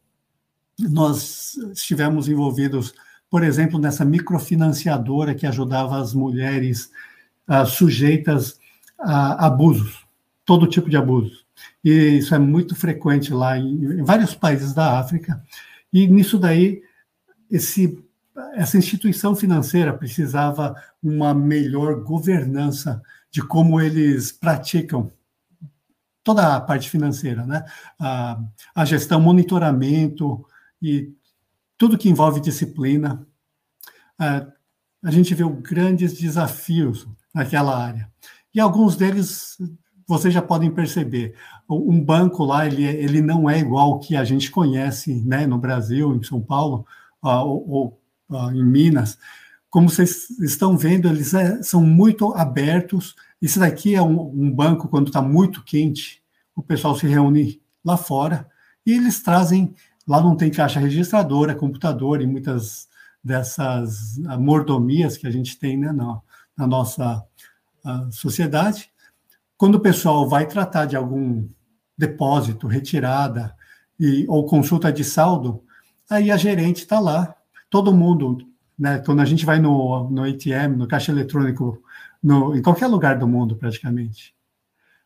nós 0.78 1.56
estivemos 1.72 2.28
envolvidos, 2.28 2.94
por 3.30 3.42
exemplo, 3.42 3.78
nessa 3.78 4.04
microfinanciadora 4.04 5.34
que 5.34 5.46
ajudava 5.46 5.98
as 5.98 6.12
mulheres 6.12 6.90
ah, 7.46 7.64
sujeitas 7.64 8.58
a 8.98 9.46
abusos, 9.46 10.04
todo 10.44 10.66
tipo 10.66 10.90
de 10.90 10.96
abusos. 10.96 11.46
E 11.84 12.18
isso 12.18 12.34
é 12.34 12.38
muito 12.38 12.74
frequente 12.74 13.32
lá 13.32 13.56
em, 13.56 14.00
em 14.00 14.02
vários 14.02 14.34
países 14.34 14.74
da 14.74 14.98
África. 14.98 15.42
E 15.92 16.06
nisso 16.06 16.38
daí, 16.38 16.82
esse 17.50 18.04
essa 18.54 18.76
instituição 18.76 19.34
financeira 19.34 19.94
precisava 19.94 20.74
uma 21.02 21.32
melhor 21.32 22.02
governança 22.02 23.02
de 23.36 23.42
como 23.42 23.78
eles 23.78 24.32
praticam 24.32 25.12
toda 26.24 26.56
a 26.56 26.60
parte 26.60 26.88
financeira, 26.88 27.44
né? 27.44 27.66
A, 28.00 28.40
a 28.74 28.84
gestão, 28.86 29.20
monitoramento 29.20 30.42
e 30.80 31.12
tudo 31.76 31.98
que 31.98 32.08
envolve 32.08 32.40
disciplina. 32.40 33.26
A, 34.18 34.46
a 35.04 35.10
gente 35.10 35.34
vê 35.34 35.46
grandes 35.60 36.14
desafios 36.14 37.06
naquela 37.34 37.76
área. 37.76 38.10
E 38.54 38.58
alguns 38.58 38.96
deles 38.96 39.58
vocês 40.08 40.32
já 40.32 40.40
podem 40.40 40.70
perceber. 40.70 41.34
Um 41.68 42.02
banco 42.02 42.42
lá, 42.42 42.66
ele, 42.66 42.84
ele 42.84 43.20
não 43.20 43.50
é 43.50 43.58
igual 43.58 43.92
ao 43.92 44.00
que 44.00 44.16
a 44.16 44.24
gente 44.24 44.50
conhece 44.50 45.22
né, 45.26 45.46
no 45.46 45.58
Brasil, 45.58 46.14
em 46.14 46.22
São 46.22 46.40
Paulo, 46.40 46.86
ou, 47.20 48.00
ou 48.30 48.50
em 48.54 48.64
Minas, 48.64 49.18
como 49.76 49.90
vocês 49.90 50.30
estão 50.40 50.74
vendo, 50.74 51.06
eles 51.06 51.34
é, 51.34 51.62
são 51.62 51.82
muito 51.82 52.32
abertos. 52.32 53.14
Isso 53.40 53.58
daqui 53.58 53.94
é 53.94 54.02
um, 54.02 54.30
um 54.30 54.50
banco 54.50 54.88
quando 54.88 55.08
está 55.08 55.20
muito 55.20 55.62
quente, 55.62 56.22
o 56.54 56.62
pessoal 56.62 56.94
se 56.96 57.06
reúne 57.06 57.60
lá 57.84 57.96
fora 57.96 58.48
e 58.84 58.92
eles 58.92 59.22
trazem. 59.22 59.74
Lá 60.06 60.20
não 60.20 60.36
tem 60.36 60.50
caixa 60.50 60.78
registradora, 60.78 61.54
computador 61.54 62.22
e 62.22 62.26
muitas 62.26 62.88
dessas 63.22 64.20
ah, 64.26 64.38
mordomias 64.38 65.16
que 65.16 65.26
a 65.26 65.30
gente 65.30 65.58
tem 65.58 65.76
né, 65.76 65.90
na, 65.90 66.20
na 66.56 66.66
nossa 66.66 67.24
uh, 67.84 68.12
sociedade. 68.12 68.88
Quando 69.58 69.74
o 69.74 69.80
pessoal 69.80 70.28
vai 70.28 70.46
tratar 70.46 70.86
de 70.86 70.94
algum 70.94 71.48
depósito, 71.98 72.68
retirada 72.68 73.54
e, 73.98 74.24
ou 74.28 74.46
consulta 74.46 74.92
de 74.92 75.02
saldo, 75.02 75.62
aí 76.08 76.30
a 76.30 76.36
gerente 76.36 76.78
está 76.78 77.00
lá 77.00 77.34
todo 77.68 77.92
mundo, 77.92 78.38
né, 78.78 78.98
quando 79.04 79.20
a 79.20 79.24
gente 79.24 79.44
vai 79.44 79.58
no, 79.58 80.08
no 80.08 80.22
ATM, 80.22 80.76
no 80.76 80.86
caixa 80.86 81.10
eletrônico, 81.10 81.82
no, 82.22 82.56
em 82.56 82.62
qualquer 82.62 82.86
lugar 82.86 83.18
do 83.18 83.26
mundo 83.26 83.56
praticamente, 83.56 84.34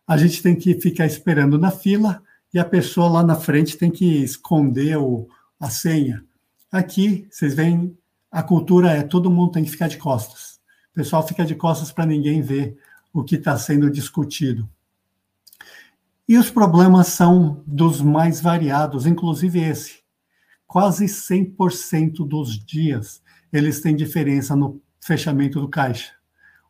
a 0.06 0.16
gente 0.16 0.42
tem 0.42 0.56
que 0.56 0.74
ficar 0.80 1.06
esperando 1.06 1.58
na 1.58 1.70
fila 1.70 2.22
e 2.52 2.58
a 2.58 2.64
pessoa 2.64 3.08
lá 3.08 3.22
na 3.22 3.36
frente 3.36 3.76
tem 3.76 3.90
que 3.90 4.22
esconder 4.22 4.96
o, 4.96 5.28
a 5.58 5.70
senha. 5.70 6.24
Aqui, 6.70 7.26
vocês 7.30 7.54
veem, 7.54 7.96
a 8.30 8.42
cultura 8.42 8.90
é 8.90 9.02
todo 9.02 9.30
mundo 9.30 9.52
tem 9.52 9.64
que 9.64 9.70
ficar 9.70 9.88
de 9.88 9.98
costas. 9.98 10.60
O 10.90 10.94
pessoal 10.94 11.26
fica 11.26 11.44
de 11.44 11.54
costas 11.54 11.92
para 11.92 12.06
ninguém 12.06 12.42
ver 12.42 12.76
o 13.12 13.22
que 13.22 13.36
está 13.36 13.56
sendo 13.56 13.90
discutido. 13.90 14.68
E 16.28 16.38
os 16.38 16.50
problemas 16.50 17.08
são 17.08 17.62
dos 17.66 18.00
mais 18.00 18.40
variados, 18.40 19.06
inclusive 19.06 19.60
esse 19.60 20.00
quase 20.70 21.06
100% 21.06 22.24
dos 22.24 22.56
dias 22.64 23.20
eles 23.52 23.80
têm 23.80 23.96
diferença 23.96 24.54
no 24.54 24.80
fechamento 25.00 25.60
do 25.60 25.68
caixa, 25.68 26.12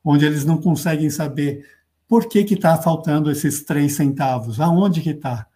onde 0.05 0.25
eles 0.25 0.45
não 0.45 0.61
conseguem 0.61 1.11
saber 1.11 1.67
por 2.09 2.27
que 2.29 2.41
está 2.41 2.77
faltando 2.77 3.31
esses 3.31 3.63
três 3.63 3.95
centavos, 3.95 4.61
aonde 4.61 5.01
que 5.01 5.11
está. 5.11 5.47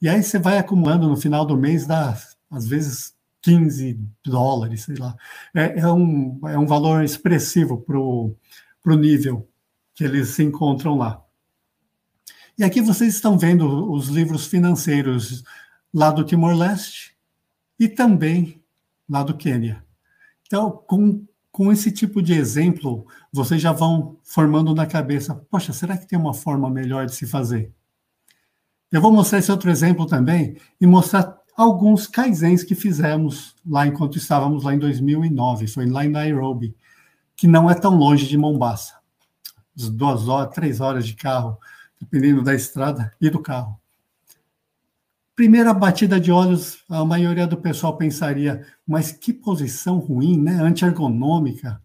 E 0.00 0.08
aí 0.08 0.22
você 0.22 0.38
vai 0.38 0.58
acumulando 0.58 1.08
no 1.08 1.16
final 1.16 1.44
do 1.44 1.56
mês, 1.56 1.86
dá 1.86 2.16
às 2.50 2.66
vezes 2.66 3.14
15 3.42 3.98
dólares, 4.24 4.82
sei 4.82 4.96
lá. 4.96 5.16
É, 5.54 5.80
é 5.80 5.88
um, 5.88 6.40
é 6.46 6.58
um 6.58 6.66
valor 6.66 7.02
expressivo 7.02 7.80
para 7.80 7.98
o 7.98 8.96
nível 8.96 9.48
que 9.94 10.04
eles 10.04 10.28
se 10.28 10.42
encontram 10.42 10.96
lá. 10.96 11.22
E 12.56 12.62
aqui 12.62 12.80
vocês 12.80 13.14
estão 13.14 13.36
vendo 13.36 13.90
os 13.90 14.08
livros 14.08 14.46
financeiros 14.46 15.42
lá 15.92 16.10
do 16.10 16.24
Timor-Leste, 16.24 17.14
e 17.78 17.88
também 17.88 18.62
lá 19.08 19.22
do 19.22 19.36
Quênia. 19.36 19.84
Então, 20.46 20.70
com, 20.70 21.24
com 21.54 21.70
esse 21.70 21.92
tipo 21.92 22.20
de 22.20 22.32
exemplo, 22.32 23.06
vocês 23.32 23.62
já 23.62 23.70
vão 23.70 24.18
formando 24.24 24.74
na 24.74 24.86
cabeça: 24.86 25.36
poxa, 25.48 25.72
será 25.72 25.96
que 25.96 26.04
tem 26.04 26.18
uma 26.18 26.34
forma 26.34 26.68
melhor 26.68 27.06
de 27.06 27.14
se 27.14 27.28
fazer? 27.28 27.72
Eu 28.90 29.00
vou 29.00 29.12
mostrar 29.12 29.38
esse 29.38 29.52
outro 29.52 29.70
exemplo 29.70 30.04
também 30.04 30.56
e 30.80 30.84
mostrar 30.84 31.38
alguns 31.56 32.08
kaizens 32.08 32.64
que 32.64 32.74
fizemos 32.74 33.54
lá 33.64 33.86
enquanto 33.86 34.18
estávamos 34.18 34.64
lá 34.64 34.74
em 34.74 34.80
2009, 34.80 35.68
foi 35.68 35.86
lá 35.86 36.04
em 36.04 36.08
Nairobi, 36.08 36.74
que 37.36 37.46
não 37.46 37.70
é 37.70 37.74
tão 37.74 37.94
longe 37.94 38.26
de 38.26 38.36
Mombasa. 38.36 38.94
Duas 39.76 40.26
horas, 40.26 40.52
três 40.52 40.80
horas 40.80 41.06
de 41.06 41.14
carro, 41.14 41.56
dependendo 42.00 42.42
da 42.42 42.52
estrada 42.52 43.12
e 43.20 43.30
do 43.30 43.38
carro. 43.38 43.78
Primeira 45.36 45.74
batida 45.74 46.20
de 46.20 46.30
olhos, 46.30 46.84
a 46.88 47.04
maioria 47.04 47.46
do 47.46 47.56
pessoal 47.56 47.96
pensaria, 47.96 48.64
mas 48.86 49.10
que 49.10 49.32
posição 49.32 49.98
ruim, 49.98 50.40
né? 50.40 50.52
Anti-ergonômica. 50.62 51.82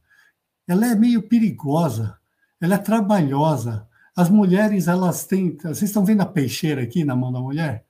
Ela 0.67 0.87
é 0.87 0.95
meio 0.95 1.27
perigosa, 1.27 2.19
ela 2.61 2.75
é 2.75 2.77
trabalhosa. 2.77 3.87
As 4.15 4.29
mulheres, 4.29 4.87
elas 4.87 5.25
têm. 5.25 5.57
Vocês 5.57 5.83
estão 5.83 6.05
vendo 6.05 6.21
a 6.21 6.27
peixeira 6.27 6.83
aqui 6.83 7.03
na 7.03 7.15
mão 7.15 7.31
da 7.31 7.39
mulher? 7.39 7.85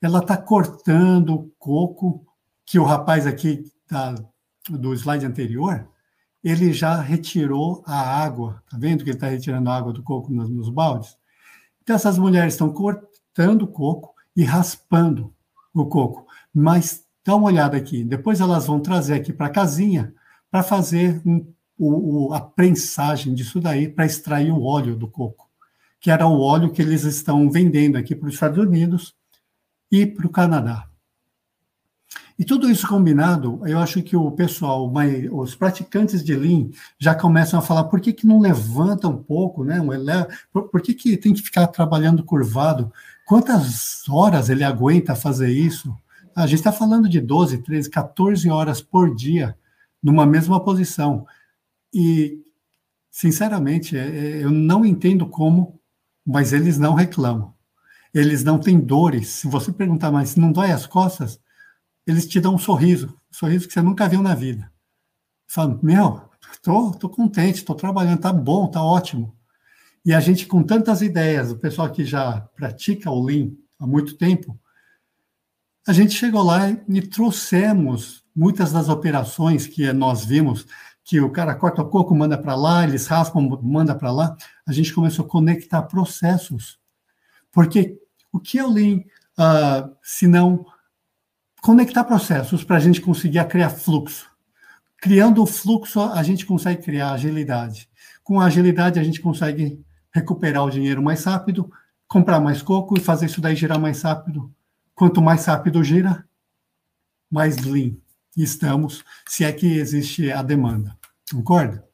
Ela 0.00 0.20
está 0.20 0.36
cortando 0.36 1.34
o 1.34 1.50
coco, 1.58 2.26
que 2.64 2.78
o 2.78 2.84
rapaz 2.84 3.26
aqui 3.26 3.64
da, 3.90 4.14
do 4.70 4.94
slide 4.94 5.26
anterior, 5.26 5.86
ele 6.42 6.72
já 6.72 7.00
retirou 7.00 7.82
a 7.86 8.22
água. 8.22 8.62
Tá 8.70 8.78
vendo 8.78 9.04
que 9.04 9.10
ele 9.10 9.16
está 9.16 9.28
retirando 9.28 9.68
a 9.68 9.76
água 9.76 9.92
do 9.92 10.02
coco 10.02 10.32
nos, 10.32 10.48
nos 10.48 10.70
baldes? 10.70 11.16
Então, 11.82 11.96
essas 11.96 12.18
mulheres 12.18 12.54
estão 12.54 12.72
cortando 12.72 13.62
o 13.62 13.68
coco, 13.68 14.13
e 14.36 14.44
raspando 14.44 15.32
o 15.72 15.86
coco. 15.86 16.26
Mas 16.52 17.04
dá 17.24 17.34
uma 17.34 17.46
olhada 17.46 17.76
aqui. 17.76 18.04
Depois 18.04 18.40
elas 18.40 18.66
vão 18.66 18.80
trazer 18.80 19.14
aqui 19.14 19.32
para 19.32 19.46
a 19.46 19.50
casinha 19.50 20.14
para 20.50 20.62
fazer 20.62 21.20
um, 21.26 21.44
o, 21.78 22.32
a 22.32 22.40
prensagem 22.40 23.34
disso 23.34 23.60
daí 23.60 23.88
para 23.88 24.06
extrair 24.06 24.52
o 24.52 24.62
óleo 24.62 24.96
do 24.96 25.08
coco, 25.08 25.50
que 26.00 26.10
era 26.10 26.26
o 26.26 26.40
óleo 26.40 26.70
que 26.70 26.80
eles 26.80 27.02
estão 27.04 27.50
vendendo 27.50 27.96
aqui 27.96 28.14
para 28.14 28.28
os 28.28 28.34
Estados 28.34 28.58
Unidos 28.58 29.14
e 29.90 30.06
para 30.06 30.26
o 30.26 30.30
Canadá. 30.30 30.88
E 32.38 32.44
tudo 32.44 32.68
isso 32.68 32.88
combinado, 32.88 33.60
eu 33.64 33.78
acho 33.78 34.02
que 34.02 34.16
o 34.16 34.30
pessoal, 34.32 34.92
os 35.32 35.54
praticantes 35.54 36.24
de 36.24 36.34
Lean 36.34 36.68
já 36.98 37.14
começam 37.14 37.58
a 37.58 37.62
falar 37.62 37.84
por 37.84 38.00
que, 38.00 38.12
que 38.12 38.26
não 38.26 38.40
levanta 38.40 39.06
um 39.06 39.16
pouco, 39.16 39.62
né? 39.62 39.80
Por, 40.52 40.82
que, 40.82 40.94
que 40.94 41.16
tem 41.16 41.32
que 41.32 41.42
ficar 41.42 41.68
trabalhando 41.68 42.24
curvado? 42.24 42.92
Quantas 43.24 44.08
horas 44.08 44.50
ele 44.50 44.64
aguenta 44.64 45.14
fazer 45.14 45.50
isso? 45.50 45.96
A 46.34 46.46
gente 46.46 46.58
está 46.58 46.72
falando 46.72 47.08
de 47.08 47.20
12, 47.20 47.58
13, 47.58 47.88
14 47.88 48.50
horas 48.50 48.80
por 48.80 49.14
dia 49.14 49.56
numa 50.02 50.26
mesma 50.26 50.58
posição. 50.58 51.24
E, 51.92 52.42
sinceramente, 53.10 53.96
é, 53.96 54.08
é, 54.08 54.44
eu 54.44 54.50
não 54.50 54.84
entendo 54.84 55.24
como 55.26 55.80
mas 56.24 56.52
eles 56.52 56.78
não 56.78 56.94
reclamam. 56.94 57.52
Eles 58.12 58.42
não 58.42 58.58
têm 58.58 58.80
dores. 58.80 59.28
Se 59.28 59.48
você 59.48 59.72
perguntar, 59.72 60.10
mas 60.10 60.36
não 60.36 60.50
dói 60.50 60.70
as 60.70 60.86
costas? 60.86 61.40
Eles 62.06 62.26
te 62.26 62.40
dão 62.40 62.54
um 62.54 62.58
sorriso, 62.58 63.08
um 63.30 63.34
sorriso 63.34 63.66
que 63.66 63.72
você 63.72 63.80
nunca 63.80 64.08
viu 64.08 64.22
na 64.22 64.34
vida. 64.34 64.70
Fala, 65.46 65.78
meu, 65.82 66.22
tô, 66.62 66.92
tô 66.92 67.08
contente, 67.08 67.64
tô 67.64 67.74
trabalhando, 67.74 68.20
tá 68.20 68.32
bom, 68.32 68.66
tá 68.66 68.82
ótimo. 68.82 69.36
E 70.04 70.12
a 70.12 70.20
gente, 70.20 70.46
com 70.46 70.62
tantas 70.62 71.00
ideias, 71.00 71.50
o 71.50 71.58
pessoal 71.58 71.90
que 71.90 72.04
já 72.04 72.42
pratica 72.54 73.10
o 73.10 73.24
Lean 73.24 73.52
há 73.78 73.86
muito 73.86 74.16
tempo, 74.16 74.58
a 75.86 75.92
gente 75.92 76.14
chegou 76.14 76.42
lá 76.42 76.70
e 76.70 77.02
trouxemos 77.02 78.24
muitas 78.34 78.72
das 78.72 78.88
operações 78.88 79.66
que 79.66 79.92
nós 79.92 80.24
vimos, 80.24 80.66
que 81.04 81.20
o 81.20 81.30
cara 81.30 81.54
corta 81.54 81.82
o 81.82 81.88
coco, 81.88 82.14
manda 82.14 82.36
para 82.36 82.54
lá, 82.54 82.84
eles 82.84 83.06
raspam, 83.06 83.42
manda 83.62 83.94
para 83.94 84.10
lá, 84.10 84.36
a 84.66 84.72
gente 84.72 84.92
começou 84.92 85.24
a 85.24 85.28
conectar 85.28 85.82
processos. 85.82 86.78
Porque 87.52 87.98
o 88.32 88.40
que 88.40 88.58
é 88.58 88.64
o 88.64 88.70
Lean, 88.70 88.98
uh, 89.38 89.94
se 90.02 90.26
não 90.26 90.66
conectar 91.64 92.04
processos 92.04 92.62
para 92.62 92.76
a 92.76 92.78
gente 92.78 93.00
conseguir 93.00 93.42
criar 93.48 93.70
fluxo? 93.70 94.30
Criando 94.98 95.42
o 95.42 95.46
fluxo, 95.46 95.98
a 95.98 96.22
gente 96.22 96.44
consegue 96.44 96.82
criar 96.82 97.12
agilidade. 97.12 97.88
Com 98.22 98.38
a 98.38 98.44
agilidade, 98.44 99.00
a 99.00 99.02
gente 99.02 99.18
consegue 99.18 99.82
recuperar 100.12 100.62
o 100.62 100.70
dinheiro 100.70 101.02
mais 101.02 101.24
rápido, 101.24 101.72
comprar 102.06 102.38
mais 102.38 102.60
coco 102.60 102.98
e 102.98 103.00
fazer 103.00 103.26
isso 103.26 103.40
daí 103.40 103.56
girar 103.56 103.80
mais 103.80 104.02
rápido. 104.02 104.52
Quanto 104.94 105.22
mais 105.22 105.46
rápido 105.46 105.82
gira, 105.82 106.26
mais 107.30 107.56
lean 107.56 107.96
estamos, 108.36 109.02
se 109.26 109.42
é 109.42 109.50
que 109.50 109.78
existe 109.78 110.30
a 110.30 110.42
demanda. 110.42 110.94
Concorda? 111.32 111.88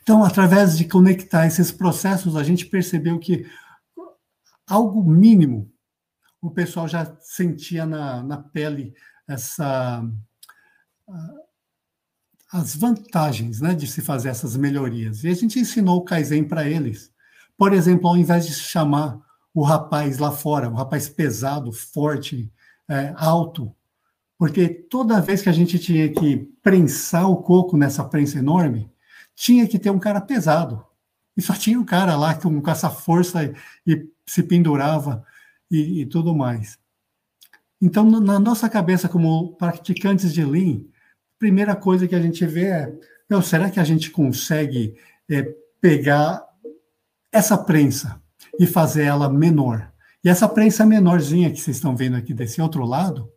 Então, 0.00 0.22
através 0.22 0.78
de 0.78 0.84
conectar 0.84 1.44
esses 1.44 1.72
processos, 1.72 2.36
a 2.36 2.44
gente 2.44 2.66
percebeu 2.66 3.18
que 3.18 3.46
algo 4.64 5.02
mínimo 5.02 5.73
o 6.44 6.50
pessoal 6.50 6.86
já 6.86 7.10
sentia 7.20 7.86
na, 7.86 8.22
na 8.22 8.36
pele 8.36 8.94
essa 9.26 10.04
as 12.52 12.76
vantagens 12.76 13.60
né, 13.60 13.74
de 13.74 13.86
se 13.86 14.02
fazer 14.02 14.28
essas 14.28 14.54
melhorias. 14.54 15.24
E 15.24 15.28
a 15.28 15.34
gente 15.34 15.58
ensinou 15.58 15.96
o 15.96 16.04
Kaizen 16.04 16.44
para 16.44 16.68
eles. 16.68 17.10
Por 17.56 17.72
exemplo, 17.72 18.08
ao 18.08 18.16
invés 18.16 18.46
de 18.46 18.52
chamar 18.52 19.18
o 19.54 19.62
rapaz 19.62 20.18
lá 20.18 20.30
fora, 20.30 20.68
o 20.68 20.74
rapaz 20.74 21.08
pesado, 21.08 21.72
forte, 21.72 22.52
é, 22.88 23.14
alto, 23.16 23.74
porque 24.38 24.68
toda 24.68 25.22
vez 25.22 25.40
que 25.40 25.48
a 25.48 25.52
gente 25.52 25.78
tinha 25.78 26.12
que 26.12 26.36
prensar 26.62 27.28
o 27.28 27.38
coco 27.38 27.76
nessa 27.76 28.04
prensa 28.04 28.38
enorme, 28.38 28.90
tinha 29.34 29.66
que 29.66 29.78
ter 29.78 29.90
um 29.90 29.98
cara 29.98 30.20
pesado. 30.20 30.84
E 31.36 31.42
só 31.42 31.54
tinha 31.54 31.80
um 31.80 31.84
cara 31.84 32.14
lá 32.16 32.34
com, 32.34 32.60
com 32.60 32.70
essa 32.70 32.90
força 32.90 33.42
e, 33.42 33.54
e 33.86 34.08
se 34.26 34.42
pendurava 34.42 35.24
e, 35.74 36.02
e 36.02 36.06
tudo 36.06 36.34
mais. 36.34 36.78
Então, 37.80 38.08
na 38.08 38.38
nossa 38.38 38.68
cabeça, 38.68 39.08
como 39.08 39.56
praticantes 39.56 40.32
de 40.32 40.44
Lean, 40.44 40.80
primeira 41.38 41.74
coisa 41.74 42.06
que 42.06 42.14
a 42.14 42.20
gente 42.20 42.46
vê 42.46 42.66
é: 42.66 42.92
meu, 43.28 43.42
será 43.42 43.70
que 43.70 43.80
a 43.80 43.84
gente 43.84 44.10
consegue 44.10 44.94
é, 45.28 45.42
pegar 45.80 46.42
essa 47.32 47.58
prensa 47.58 48.20
e 48.58 48.66
fazer 48.66 49.04
ela 49.04 49.28
menor? 49.28 49.92
E 50.22 50.28
essa 50.28 50.48
prensa 50.48 50.86
menorzinha 50.86 51.50
que 51.50 51.60
vocês 51.60 51.76
estão 51.76 51.94
vendo 51.94 52.16
aqui 52.16 52.32
desse 52.32 52.62
outro 52.62 52.86
lado 52.86 53.28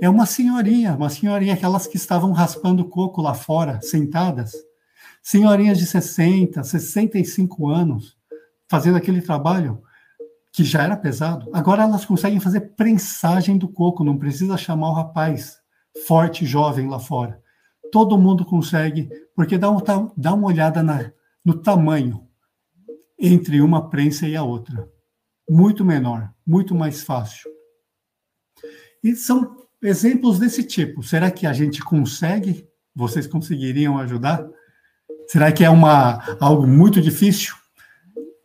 é 0.00 0.08
uma 0.08 0.24
senhorinha, 0.24 0.94
uma 0.94 1.10
senhorinha, 1.10 1.54
aquelas 1.54 1.86
que 1.86 1.96
estavam 1.96 2.32
raspando 2.32 2.88
coco 2.88 3.20
lá 3.20 3.34
fora, 3.34 3.80
sentadas. 3.82 4.52
Senhorinhas 5.22 5.78
de 5.78 5.86
60, 5.86 6.62
65 6.64 7.68
anos, 7.68 8.16
fazendo 8.68 8.96
aquele 8.96 9.20
trabalho 9.20 9.82
que 10.52 10.62
já 10.64 10.82
era 10.82 10.96
pesado. 10.96 11.48
Agora 11.52 11.82
elas 11.82 12.04
conseguem 12.04 12.38
fazer 12.38 12.74
prensagem 12.76 13.56
do 13.56 13.68
coco, 13.68 14.04
não 14.04 14.18
precisa 14.18 14.56
chamar 14.56 14.90
o 14.90 14.94
rapaz 14.94 15.56
forte, 16.06 16.44
jovem 16.44 16.88
lá 16.88 17.00
fora. 17.00 17.40
Todo 17.90 18.18
mundo 18.18 18.44
consegue, 18.44 19.08
porque 19.34 19.56
dá, 19.56 19.70
um, 19.70 19.78
dá 20.16 20.34
uma 20.34 20.48
olhada 20.48 20.82
na, 20.82 21.10
no 21.44 21.54
tamanho 21.54 22.26
entre 23.18 23.60
uma 23.60 23.88
prensa 23.88 24.26
e 24.28 24.36
a 24.36 24.42
outra. 24.42 24.88
Muito 25.48 25.84
menor, 25.84 26.30
muito 26.46 26.74
mais 26.74 27.02
fácil. 27.02 27.50
E 29.02 29.16
são 29.16 29.56
exemplos 29.82 30.38
desse 30.38 30.62
tipo. 30.62 31.02
Será 31.02 31.30
que 31.30 31.46
a 31.46 31.52
gente 31.52 31.82
consegue? 31.82 32.66
Vocês 32.94 33.26
conseguiriam 33.26 33.98
ajudar? 33.98 34.46
Será 35.26 35.50
que 35.50 35.64
é 35.64 35.70
uma, 35.70 36.22
algo 36.38 36.66
muito 36.66 37.00
difícil? 37.00 37.54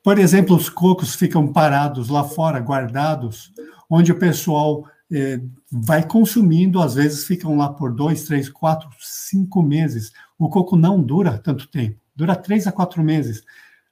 Por 0.08 0.18
exemplo, 0.18 0.56
os 0.56 0.70
cocos 0.70 1.16
ficam 1.16 1.52
parados 1.52 2.08
lá 2.08 2.24
fora, 2.24 2.62
guardados, 2.62 3.52
onde 3.90 4.10
o 4.10 4.18
pessoal 4.18 4.86
é, 5.12 5.38
vai 5.70 6.02
consumindo, 6.08 6.82
às 6.82 6.96
vezes 6.96 7.26
ficam 7.26 7.58
lá 7.58 7.74
por 7.74 7.94
dois, 7.94 8.24
três, 8.24 8.48
quatro, 8.48 8.88
cinco 9.02 9.62
meses. 9.62 10.14
O 10.40 10.48
coco 10.48 10.78
não 10.78 11.04
dura 11.04 11.38
tanto 11.38 11.68
tempo, 11.68 12.00
dura 12.16 12.38
três 12.38 12.66
a 12.66 12.72
quatro 12.72 13.04
meses. 13.04 13.44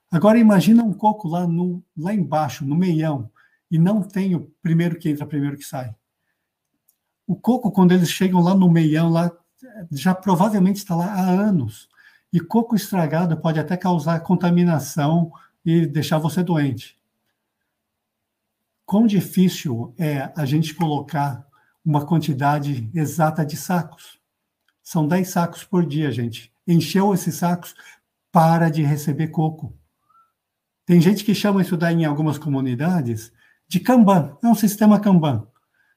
Agora 0.10 0.40
imagina 0.40 0.86
um 0.86 0.94
coco 0.94 1.28
lá, 1.28 1.46
no, 1.46 1.84
lá 1.98 2.14
embaixo, 2.14 2.64
no 2.64 2.78
meião, 2.78 3.30
e 3.70 3.78
não 3.78 4.02
tem 4.02 4.36
o 4.36 4.50
primeiro 4.64 4.98
que 4.98 5.10
entra, 5.10 5.26
primeiro 5.26 5.58
que 5.58 5.66
sai. 5.66 5.94
O 7.28 7.36
coco, 7.36 7.74
quando 7.74 7.92
eles 7.92 8.10
chegam 8.10 8.40
lá 8.40 8.56
no 8.56 8.72
meião, 8.72 9.10
lá, 9.10 9.30
já 9.92 10.16
provavelmente 10.16 10.78
está 10.78 10.96
lá 10.96 11.08
há 11.08 11.30
anos. 11.30 11.90
E 12.32 12.40
coco 12.40 12.74
estragado 12.74 13.36
pode 13.36 13.60
até 13.60 13.76
causar 13.76 14.22
contaminação 14.22 15.30
e 15.66 15.86
deixar 15.86 16.18
você 16.20 16.44
doente 16.44 16.96
quão 18.86 19.08
difícil 19.08 19.94
é 19.98 20.32
a 20.36 20.46
gente 20.46 20.74
colocar 20.74 21.46
uma 21.84 22.06
quantidade 22.06 22.90
exata 22.94 23.46
de 23.46 23.58
sacos. 23.58 24.20
São 24.84 25.08
10 25.08 25.28
sacos 25.28 25.64
por 25.64 25.86
dia, 25.86 26.12
gente. 26.12 26.54
Encheu 26.68 27.14
esses 27.14 27.36
sacos, 27.36 27.76
para 28.32 28.70
de 28.70 28.84
receber 28.84 29.30
coco. 29.30 29.74
Tem 30.86 31.02
gente 31.02 31.24
que 31.24 31.34
chama 31.34 31.62
isso 31.62 31.76
daí 31.76 31.96
em 31.96 32.06
algumas 32.06 32.38
comunidades 32.38 33.32
de 33.68 33.80
Kanban. 33.80 34.38
É 34.44 34.48
um 34.48 34.56
sistema 34.56 35.00
Kanban. 35.00 35.48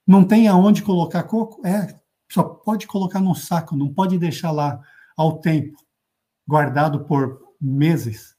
Não 0.07 0.25
tem 0.25 0.49
aonde 0.49 0.83
colocar 0.83 1.25
coco? 1.25 1.67
É, 1.67 1.95
só 2.31 2.43
pode 2.43 2.87
colocar 2.87 3.21
no 3.21 3.35
saco, 3.35 3.77
não 3.77 3.93
pode 3.93 4.19
deixar 4.19 4.51
lá 4.51 4.81
ao 5.17 5.39
tempo, 5.41 5.77
guardado 6.47 7.05
por 7.05 7.55
meses. 7.61 8.35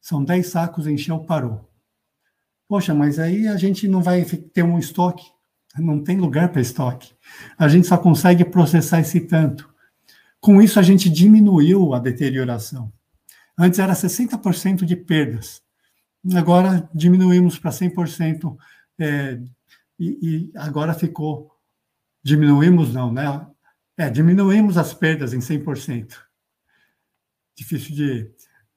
São 0.00 0.24
10 0.24 0.46
sacos, 0.46 0.86
encheu, 0.86 1.18
parou. 1.20 1.68
Poxa, 2.68 2.94
mas 2.94 3.18
aí 3.18 3.48
a 3.48 3.56
gente 3.56 3.88
não 3.88 4.02
vai 4.02 4.24
ter 4.24 4.62
um 4.62 4.78
estoque. 4.78 5.24
Não 5.76 6.02
tem 6.02 6.18
lugar 6.18 6.50
para 6.50 6.60
estoque. 6.60 7.14
A 7.56 7.68
gente 7.68 7.86
só 7.86 7.96
consegue 7.96 8.44
processar 8.44 9.00
esse 9.00 9.20
tanto. 9.20 9.68
Com 10.40 10.60
isso, 10.60 10.78
a 10.78 10.82
gente 10.82 11.08
diminuiu 11.08 11.94
a 11.94 11.98
deterioração. 11.98 12.92
Antes 13.56 13.78
era 13.78 13.92
60% 13.92 14.84
de 14.84 14.96
perdas. 14.96 15.62
Agora 16.34 16.88
diminuímos 16.94 17.58
para 17.58 17.70
100%. 17.70 18.56
É, 18.98 19.40
e, 19.98 20.18
e 20.22 20.52
agora 20.56 20.94
ficou. 20.94 21.50
Diminuímos, 22.22 22.92
não, 22.92 23.12
né? 23.12 23.46
É, 23.96 24.10
diminuímos 24.10 24.76
as 24.76 24.92
perdas 24.92 25.32
em 25.32 25.38
100%. 25.38 26.16
Difícil 27.56 27.96
de, 27.96 28.30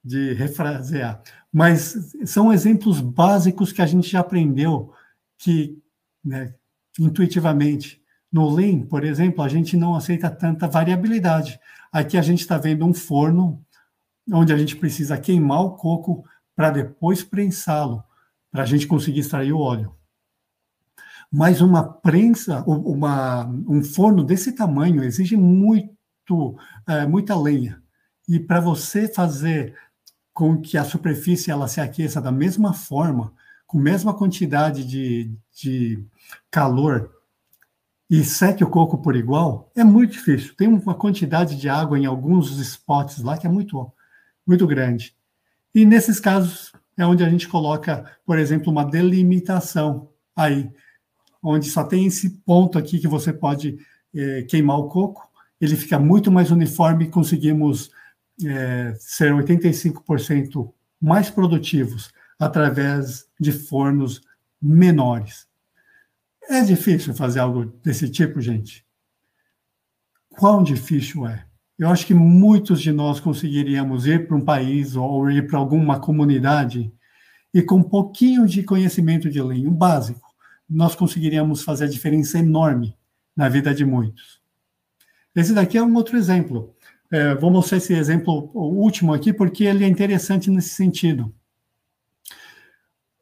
de 0.04 0.32
refrasear. 0.34 1.22
Mas 1.52 2.12
são 2.24 2.52
exemplos 2.52 3.00
básicos 3.00 3.72
que 3.72 3.82
a 3.82 3.86
gente 3.86 4.08
já 4.08 4.20
aprendeu 4.20 4.92
que, 5.38 5.78
né, 6.24 6.54
intuitivamente. 6.98 8.00
No 8.30 8.48
Lean, 8.48 8.86
por 8.86 9.04
exemplo, 9.04 9.42
a 9.42 9.48
gente 9.48 9.76
não 9.76 9.94
aceita 9.94 10.30
tanta 10.30 10.66
variabilidade. 10.66 11.60
Aqui 11.92 12.16
a 12.16 12.22
gente 12.22 12.40
está 12.40 12.56
vendo 12.56 12.86
um 12.86 12.94
forno 12.94 13.62
onde 14.32 14.52
a 14.52 14.56
gente 14.56 14.76
precisa 14.76 15.18
queimar 15.18 15.60
o 15.60 15.72
coco 15.72 16.24
para 16.54 16.70
depois 16.70 17.22
prensá-lo, 17.22 18.02
para 18.50 18.62
a 18.62 18.66
gente 18.66 18.86
conseguir 18.86 19.20
extrair 19.20 19.52
o 19.52 19.58
óleo. 19.58 19.94
Mas 21.30 21.60
uma 21.60 21.82
prensa, 21.82 22.62
uma, 22.66 23.46
um 23.46 23.82
forno 23.82 24.22
desse 24.22 24.52
tamanho 24.52 25.02
exige 25.02 25.36
muito, 25.36 26.56
é, 26.86 27.06
muita 27.06 27.34
lenha. 27.34 27.82
E 28.28 28.38
para 28.38 28.60
você 28.60 29.08
fazer 29.08 29.74
com 30.32 30.60
que 30.60 30.78
a 30.78 30.84
superfície 30.84 31.50
ela 31.50 31.68
se 31.68 31.80
aqueça 31.80 32.20
da 32.20 32.32
mesma 32.32 32.72
forma, 32.72 33.32
com 33.66 33.78
a 33.78 33.82
mesma 33.82 34.14
quantidade 34.14 34.84
de, 34.84 35.30
de 35.54 36.04
calor 36.50 37.10
e 38.08 38.22
seque 38.24 38.62
o 38.62 38.68
coco 38.68 38.98
por 38.98 39.16
igual, 39.16 39.70
é 39.74 39.82
muito 39.82 40.12
difícil. 40.12 40.54
Tem 40.54 40.68
uma 40.68 40.94
quantidade 40.94 41.56
de 41.56 41.68
água 41.68 41.98
em 41.98 42.04
alguns 42.04 42.50
spots 42.58 43.22
lá 43.22 43.38
que 43.38 43.46
é 43.46 43.50
muito, 43.50 43.90
muito 44.46 44.66
grande. 44.66 45.16
E 45.74 45.86
nesses 45.86 46.20
casos 46.20 46.72
é 46.96 47.06
onde 47.06 47.24
a 47.24 47.30
gente 47.30 47.48
coloca, 47.48 48.04
por 48.26 48.38
exemplo, 48.38 48.70
uma 48.70 48.84
delimitação 48.84 50.10
aí, 50.36 50.70
onde 51.42 51.70
só 51.70 51.84
tem 51.84 52.06
esse 52.06 52.30
ponto 52.44 52.78
aqui 52.78 52.98
que 52.98 53.08
você 53.08 53.32
pode 53.32 53.78
é, 54.14 54.42
queimar 54.42 54.78
o 54.78 54.88
coco, 54.88 55.26
ele 55.60 55.76
fica 55.76 55.98
muito 55.98 56.30
mais 56.30 56.50
uniforme 56.50 57.04
e 57.04 57.10
conseguimos 57.10 57.90
é, 58.44 58.94
ser 58.98 59.32
85% 59.32 60.72
mais 61.00 61.30
produtivos 61.30 62.12
através 62.38 63.26
de 63.38 63.52
fornos 63.52 64.20
menores. 64.60 65.46
É 66.48 66.62
difícil 66.62 67.14
fazer 67.14 67.40
algo 67.40 67.64
desse 67.82 68.08
tipo, 68.08 68.40
gente? 68.40 68.84
Quão 70.30 70.62
difícil 70.62 71.26
é? 71.26 71.44
Eu 71.78 71.88
acho 71.88 72.06
que 72.06 72.14
muitos 72.14 72.80
de 72.80 72.92
nós 72.92 73.20
conseguiríamos 73.20 74.06
ir 74.06 74.26
para 74.26 74.36
um 74.36 74.44
país 74.44 74.94
ou 74.94 75.30
ir 75.30 75.46
para 75.46 75.58
alguma 75.58 75.98
comunidade 75.98 76.92
e 77.54 77.62
com 77.62 77.76
um 77.76 77.82
pouquinho 77.82 78.46
de 78.46 78.62
conhecimento 78.62 79.28
de 79.28 79.42
Lean, 79.42 79.68
o 79.68 79.72
básico, 79.72 80.32
nós 80.68 80.94
conseguiríamos 80.94 81.62
fazer 81.62 81.84
a 81.84 81.88
diferença 81.88 82.38
enorme 82.38 82.96
na 83.36 83.48
vida 83.48 83.74
de 83.74 83.84
muitos. 83.84 84.40
Esse 85.34 85.52
daqui 85.52 85.76
é 85.76 85.82
um 85.82 85.94
outro 85.94 86.16
exemplo. 86.16 86.74
É, 87.12 87.34
vou 87.34 87.50
mostrar 87.50 87.76
esse 87.76 87.92
exemplo 87.92 88.50
último 88.54 89.12
aqui 89.12 89.34
porque 89.34 89.64
ele 89.64 89.84
é 89.84 89.88
interessante 89.88 90.50
nesse 90.50 90.70
sentido. 90.70 91.30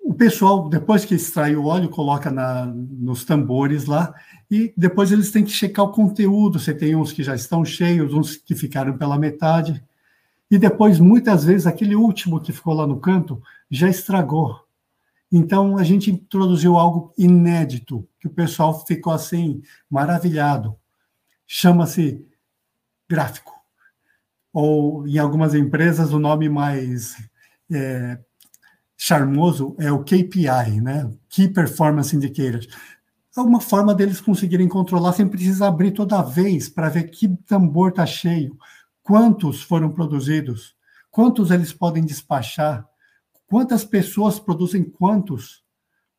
O 0.01 0.15
pessoal, 0.15 0.69
depois 0.69 1.05
que 1.05 1.17
extrai 1.17 1.57
o 1.57 1.65
óleo, 1.65 1.89
coloca 1.89 2.31
na, 2.31 2.67
nos 2.67 3.25
tambores 3.25 3.87
lá 3.87 4.15
e 4.49 4.73
depois 4.77 5.11
eles 5.11 5.33
têm 5.33 5.45
que 5.45 5.51
checar 5.51 5.85
o 5.85 5.91
conteúdo. 5.91 6.61
Você 6.61 6.73
tem 6.73 6.95
uns 6.95 7.13
que 7.13 7.25
já 7.25 7.35
estão 7.35 7.65
cheios, 7.65 8.15
uns 8.15 8.37
que 8.37 8.55
ficaram 8.55 8.97
pela 8.97 9.19
metade. 9.19 9.83
E 10.49 10.57
depois, 10.57 11.01
muitas 11.01 11.45
vezes, 11.45 11.67
aquele 11.67 11.97
último 11.97 12.41
que 12.41 12.53
ficou 12.53 12.75
lá 12.75 12.87
no 12.87 13.01
canto 13.01 13.43
já 13.69 13.89
estragou. 13.89 14.65
Então, 15.33 15.77
a 15.77 15.83
gente 15.83 16.13
introduziu 16.13 16.77
algo 16.77 17.13
inédito, 17.19 18.07
que 18.21 18.29
o 18.29 18.31
pessoal 18.31 18.85
ficou 18.87 19.13
assim, 19.13 19.63
maravilhado. 19.89 20.77
Chama-se 21.47 22.25
gráfico. 23.09 23.60
Ou, 24.53 25.07
em 25.07 25.19
algumas 25.19 25.55
empresas, 25.55 26.13
o 26.13 26.19
nome 26.19 26.49
mais 26.49 27.15
é, 27.71 28.19
charmoso 28.97 29.75
é 29.79 29.91
o 29.91 30.05
KPI, 30.05 30.81
né? 30.83 31.11
Key 31.29 31.49
Performance 31.49 32.15
Indicators. 32.15 32.69
É 33.37 33.41
uma 33.41 33.61
forma 33.61 33.95
deles 33.95 34.21
conseguirem 34.21 34.69
controlar 34.69 35.13
sem 35.13 35.29
precisar 35.29 35.69
abrir 35.69 35.93
toda 35.93 36.21
vez 36.21 36.69
para 36.69 36.89
ver 36.89 37.05
que 37.05 37.29
tambor 37.47 37.91
está 37.91 38.05
cheio, 38.05 38.57
quantos 39.03 39.63
foram 39.63 39.91
produzidos, 39.91 40.75
quantos 41.11 41.51
eles 41.51 41.73
podem 41.73 42.05
despachar, 42.05 42.87
quantas 43.47 43.85
pessoas 43.85 44.39
produzem 44.39 44.85
quantos 44.85 45.63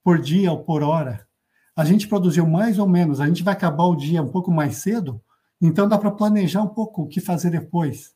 por 0.04 0.20
dia 0.20 0.52
ou 0.52 0.64
por 0.64 0.82
hora. 0.84 1.28
A 1.76 1.86
gente 1.86 2.08
produziu 2.08 2.48
mais 2.48 2.80
ou 2.80 2.88
menos, 2.88 3.22
a 3.22 3.28
gente 3.28 3.44
vai 3.44 3.54
acabar 3.54 3.84
o 3.84 3.96
dia 3.96 4.24
um 4.24 4.30
pouco 4.30 4.52
mais 4.52 4.78
cedo, 4.78 5.22
então 5.62 5.88
dá 5.88 5.98
para 5.98 6.12
planejar 6.12 6.62
um 6.62 6.68
pouco 6.68 7.04
o 7.04 7.08
que 7.08 7.20
fazer 7.20 7.52
depois. 7.52 8.14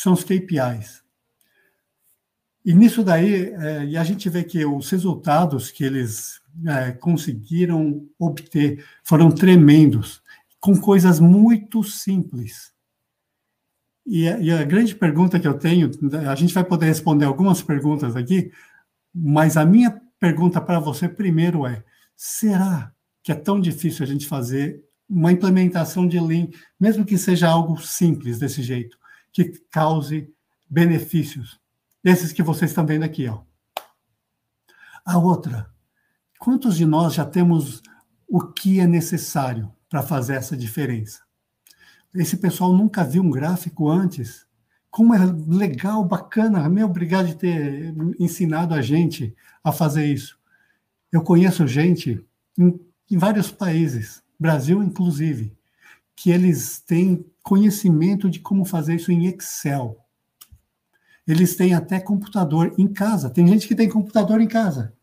São 0.00 0.14
os 0.14 0.24
KPIs. 0.24 1.02
E 2.64 2.72
nisso 2.72 3.04
daí, 3.04 3.52
é, 3.52 3.84
e 3.84 3.98
a 3.98 4.02
gente 4.02 4.30
vê 4.30 4.42
que 4.42 4.64
os 4.64 4.88
resultados 4.88 5.70
que 5.70 5.84
eles 5.84 6.40
é, 6.66 6.92
conseguiram 6.92 8.08
obter 8.18 8.82
foram 9.04 9.30
tremendos, 9.30 10.22
com 10.58 10.74
coisas 10.80 11.20
muito 11.20 11.84
simples. 11.84 12.72
E 14.06 14.26
a, 14.26 14.40
e 14.40 14.50
a, 14.50 14.64
grande 14.64 14.94
pergunta 14.94 15.38
que 15.38 15.46
eu 15.46 15.58
tenho, 15.58 15.90
a 16.26 16.34
gente 16.34 16.54
vai 16.54 16.64
poder 16.64 16.86
responder 16.86 17.26
algumas 17.26 17.62
perguntas 17.62 18.16
aqui, 18.16 18.50
mas 19.14 19.58
a 19.58 19.66
minha 19.66 20.00
pergunta 20.18 20.62
para 20.62 20.80
você 20.80 21.10
primeiro 21.10 21.66
é: 21.66 21.84
será 22.16 22.90
que 23.22 23.32
é 23.32 23.34
tão 23.34 23.60
difícil 23.60 24.02
a 24.02 24.08
gente 24.08 24.26
fazer 24.26 24.82
uma 25.06 25.30
implementação 25.30 26.08
de 26.08 26.18
Lean, 26.18 26.48
mesmo 26.80 27.04
que 27.04 27.18
seja 27.18 27.50
algo 27.50 27.78
simples 27.78 28.38
desse 28.38 28.62
jeito, 28.62 28.98
que 29.32 29.52
cause 29.70 30.32
benefícios? 30.68 31.60
Esses 32.02 32.32
que 32.32 32.42
vocês 32.42 32.70
estão 32.70 32.86
vendo 32.86 33.04
aqui, 33.04 33.28
ó. 33.28 33.42
A 35.04 35.18
outra, 35.18 35.70
quantos 36.38 36.76
de 36.76 36.86
nós 36.86 37.14
já 37.14 37.24
temos 37.24 37.82
o 38.28 38.40
que 38.40 38.80
é 38.80 38.86
necessário 38.86 39.72
para 39.88 40.02
fazer 40.02 40.34
essa 40.34 40.56
diferença? 40.56 41.22
Esse 42.14 42.36
pessoal 42.36 42.72
nunca 42.72 43.04
viu 43.04 43.22
um 43.22 43.30
gráfico 43.30 43.88
antes. 43.88 44.46
Como 44.90 45.14
é 45.14 45.18
legal, 45.46 46.04
bacana. 46.04 46.68
Meu, 46.68 46.86
obrigado 46.86 47.28
de 47.28 47.36
ter 47.36 47.94
ensinado 48.18 48.74
a 48.74 48.82
gente 48.82 49.34
a 49.62 49.70
fazer 49.70 50.06
isso. 50.06 50.38
Eu 51.12 51.22
conheço 51.22 51.66
gente 51.66 52.24
em, 52.58 52.80
em 53.10 53.18
vários 53.18 53.50
países, 53.50 54.22
Brasil 54.38 54.82
inclusive, 54.82 55.56
que 56.20 56.30
eles 56.30 56.80
têm 56.80 57.24
conhecimento 57.42 58.28
de 58.28 58.40
como 58.40 58.66
fazer 58.66 58.96
isso 58.96 59.10
em 59.10 59.24
Excel. 59.24 59.96
Eles 61.26 61.56
têm 61.56 61.72
até 61.72 61.98
computador 61.98 62.74
em 62.76 62.92
casa. 62.92 63.30
Tem 63.30 63.46
gente 63.46 63.66
que 63.66 63.74
tem 63.74 63.88
computador 63.88 64.38
em 64.38 64.46
casa. 64.46 64.94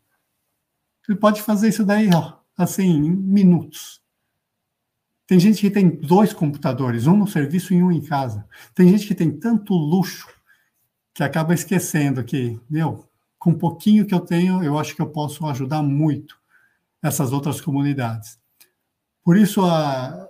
Ele 1.08 1.18
pode 1.18 1.42
fazer 1.42 1.70
isso 1.70 1.84
daí, 1.84 2.08
ó, 2.14 2.34
assim, 2.56 2.84
em 2.84 3.10
minutos. 3.10 4.00
Tem 5.26 5.40
gente 5.40 5.60
que 5.60 5.70
tem 5.72 5.88
dois 5.88 6.32
computadores, 6.32 7.08
um 7.08 7.16
no 7.16 7.26
serviço 7.26 7.74
e 7.74 7.82
um 7.82 7.90
em 7.90 8.00
casa. 8.00 8.46
Tem 8.72 8.88
gente 8.88 9.04
que 9.04 9.14
tem 9.14 9.36
tanto 9.36 9.74
luxo 9.74 10.28
que 11.12 11.24
acaba 11.24 11.52
esquecendo 11.52 12.22
que, 12.22 12.60
meu, 12.70 13.08
com 13.40 13.50
um 13.50 13.58
pouquinho 13.58 14.06
que 14.06 14.14
eu 14.14 14.20
tenho, 14.20 14.62
eu 14.62 14.78
acho 14.78 14.94
que 14.94 15.02
eu 15.02 15.10
posso 15.10 15.44
ajudar 15.48 15.82
muito 15.82 16.38
essas 17.02 17.32
outras 17.32 17.60
comunidades. 17.60 18.38
Por 19.24 19.36
isso, 19.36 19.64
a, 19.64 20.28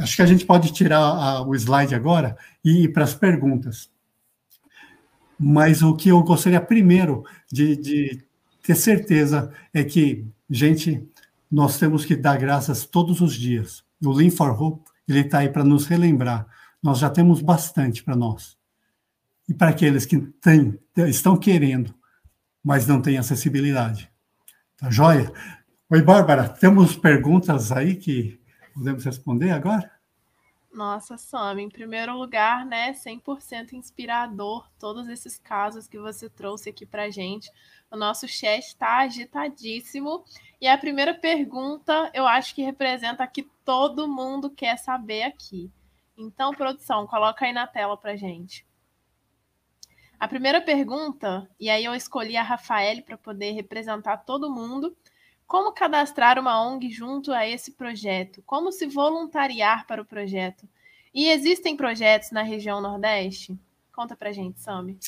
acho 0.00 0.16
que 0.16 0.22
a 0.22 0.26
gente 0.26 0.44
pode 0.44 0.72
tirar 0.72 1.00
a, 1.00 1.42
o 1.42 1.54
slide 1.54 1.94
agora 1.94 2.36
e 2.64 2.84
ir 2.84 2.92
para 2.92 3.04
as 3.04 3.14
perguntas. 3.14 3.90
Mas 5.38 5.82
o 5.82 5.94
que 5.94 6.08
eu 6.08 6.22
gostaria 6.22 6.60
primeiro 6.60 7.24
de, 7.52 7.76
de 7.76 8.24
ter 8.62 8.74
certeza 8.74 9.52
é 9.72 9.84
que, 9.84 10.26
gente, 10.48 11.06
nós 11.50 11.78
temos 11.78 12.04
que 12.04 12.16
dar 12.16 12.38
graças 12.38 12.86
todos 12.86 13.20
os 13.20 13.34
dias 13.34 13.86
o 14.04 14.12
Lean 14.12 14.30
for 14.30 14.60
Hope, 14.60 14.90
ele 15.08 15.20
está 15.20 15.38
aí 15.38 15.48
para 15.48 15.64
nos 15.64 15.86
relembrar. 15.86 16.46
Nós 16.82 16.98
já 16.98 17.08
temos 17.08 17.40
bastante 17.40 18.02
para 18.02 18.16
nós. 18.16 18.56
E 19.48 19.54
para 19.54 19.70
aqueles 19.70 20.04
que 20.04 20.18
têm, 20.18 20.78
estão 21.08 21.36
querendo, 21.36 21.94
mas 22.62 22.86
não 22.86 23.00
têm 23.00 23.16
acessibilidade. 23.16 24.10
Tá 24.76 24.90
joia? 24.90 25.32
Oi, 25.88 26.02
Bárbara, 26.02 26.48
temos 26.48 26.96
perguntas 26.96 27.70
aí 27.70 27.94
que 27.94 28.40
podemos 28.76 29.04
responder 29.04 29.50
agora? 29.50 29.90
Nossa, 30.72 31.16
Sam, 31.16 31.62
em 31.62 31.70
primeiro 31.70 32.14
lugar, 32.14 32.66
né, 32.66 32.92
100% 32.92 33.72
inspirador 33.72 34.68
todos 34.78 35.08
esses 35.08 35.38
casos 35.38 35.88
que 35.88 35.98
você 35.98 36.28
trouxe 36.28 36.68
aqui 36.68 36.84
para 36.84 37.08
gente. 37.08 37.50
O 37.90 37.96
nosso 37.96 38.28
chat 38.28 38.62
está 38.62 38.98
agitadíssimo. 38.98 40.22
E 40.60 40.68
a 40.68 40.76
primeira 40.76 41.14
pergunta, 41.14 42.10
eu 42.12 42.26
acho 42.26 42.54
que 42.54 42.62
representa 42.62 43.26
que 43.26 43.44
todo 43.64 44.06
mundo 44.06 44.50
quer 44.50 44.76
saber 44.76 45.22
aqui. 45.22 45.70
Então, 46.16 46.52
produção, 46.52 47.06
coloca 47.06 47.46
aí 47.46 47.54
na 47.54 47.66
tela 47.66 47.96
para 47.96 48.16
gente. 48.16 48.66
A 50.18 50.28
primeira 50.28 50.60
pergunta, 50.60 51.48
e 51.60 51.68
aí 51.68 51.84
eu 51.84 51.94
escolhi 51.94 52.36
a 52.36 52.42
Rafael 52.42 53.02
para 53.02 53.18
poder 53.18 53.52
representar 53.52 54.18
todo 54.18 54.50
mundo, 54.50 54.96
como 55.46 55.72
cadastrar 55.72 56.38
uma 56.38 56.60
ONG 56.66 56.90
junto 56.90 57.32
a 57.32 57.46
esse 57.46 57.72
projeto? 57.72 58.42
Como 58.44 58.72
se 58.72 58.86
voluntariar 58.86 59.86
para 59.86 60.02
o 60.02 60.04
projeto? 60.04 60.68
E 61.14 61.28
existem 61.28 61.76
projetos 61.76 62.30
na 62.30 62.42
região 62.42 62.80
Nordeste? 62.80 63.58
Conta 63.94 64.16
para 64.16 64.32
gente, 64.32 64.60
Sami. 64.60 64.98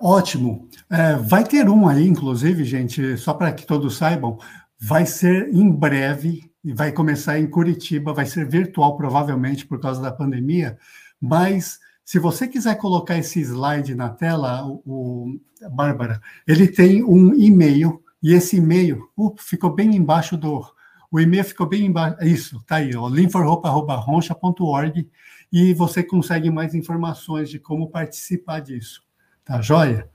Ótimo. 0.00 0.68
É, 0.88 1.14
vai 1.16 1.44
ter 1.44 1.68
um 1.68 1.86
aí, 1.86 2.06
inclusive, 2.06 2.64
gente, 2.64 3.16
só 3.16 3.34
para 3.34 3.52
que 3.52 3.66
todos 3.66 3.96
saibam, 3.96 4.38
vai 4.80 5.04
ser 5.06 5.52
em 5.54 5.70
breve, 5.70 6.50
e 6.64 6.72
vai 6.72 6.92
começar 6.92 7.38
em 7.38 7.48
Curitiba, 7.48 8.12
vai 8.12 8.26
ser 8.26 8.48
virtual, 8.48 8.96
provavelmente, 8.96 9.66
por 9.66 9.80
causa 9.80 10.00
da 10.00 10.12
pandemia, 10.12 10.78
mas 11.20 11.78
se 12.04 12.18
você 12.18 12.48
quiser 12.48 12.76
colocar 12.76 13.16
esse 13.16 13.40
slide 13.40 13.94
na 13.94 14.08
tela, 14.08 14.66
o, 14.66 14.82
o 14.84 15.70
Bárbara, 15.70 16.20
ele 16.46 16.66
tem 16.66 17.04
um 17.04 17.34
e-mail 17.34 18.02
e 18.22 18.34
esse 18.34 18.56
e-mail 18.56 19.08
uh, 19.16 19.34
ficou 19.38 19.74
bem 19.74 19.96
embaixo 19.96 20.36
do. 20.36 20.62
O 21.10 21.18
e-mail 21.18 21.44
ficou 21.44 21.66
bem 21.66 21.86
embaixo. 21.86 22.22
Isso, 22.22 22.62
tá 22.66 22.76
aí, 22.76 22.90
linforhopa.roncha.org 22.92 25.08
e 25.52 25.74
você 25.74 26.02
consegue 26.02 26.50
mais 26.50 26.74
informações 26.74 27.50
de 27.50 27.58
como 27.58 27.90
participar 27.90 28.60
disso. 28.60 29.02
Tá 29.44 29.60
joia? 29.60 30.08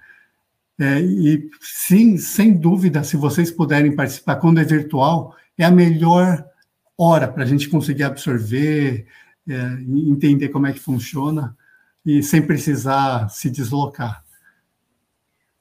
É, 0.79 0.99
e 0.99 1.49
sim, 1.61 2.17
sem 2.17 2.53
dúvida, 2.53 3.03
se 3.03 3.15
vocês 3.15 3.49
puderem 3.49 3.95
participar 3.95 4.37
quando 4.37 4.59
é 4.59 4.63
virtual, 4.63 5.35
é 5.57 5.63
a 5.63 5.71
melhor 5.71 6.45
hora 6.97 7.27
para 7.27 7.43
a 7.43 7.45
gente 7.45 7.69
conseguir 7.69 8.03
absorver, 8.03 9.05
é, 9.47 9.53
entender 10.09 10.49
como 10.49 10.67
é 10.67 10.73
que 10.73 10.79
funciona 10.79 11.55
e 12.05 12.21
sem 12.21 12.41
precisar 12.41 13.29
se 13.29 13.49
deslocar. 13.49 14.24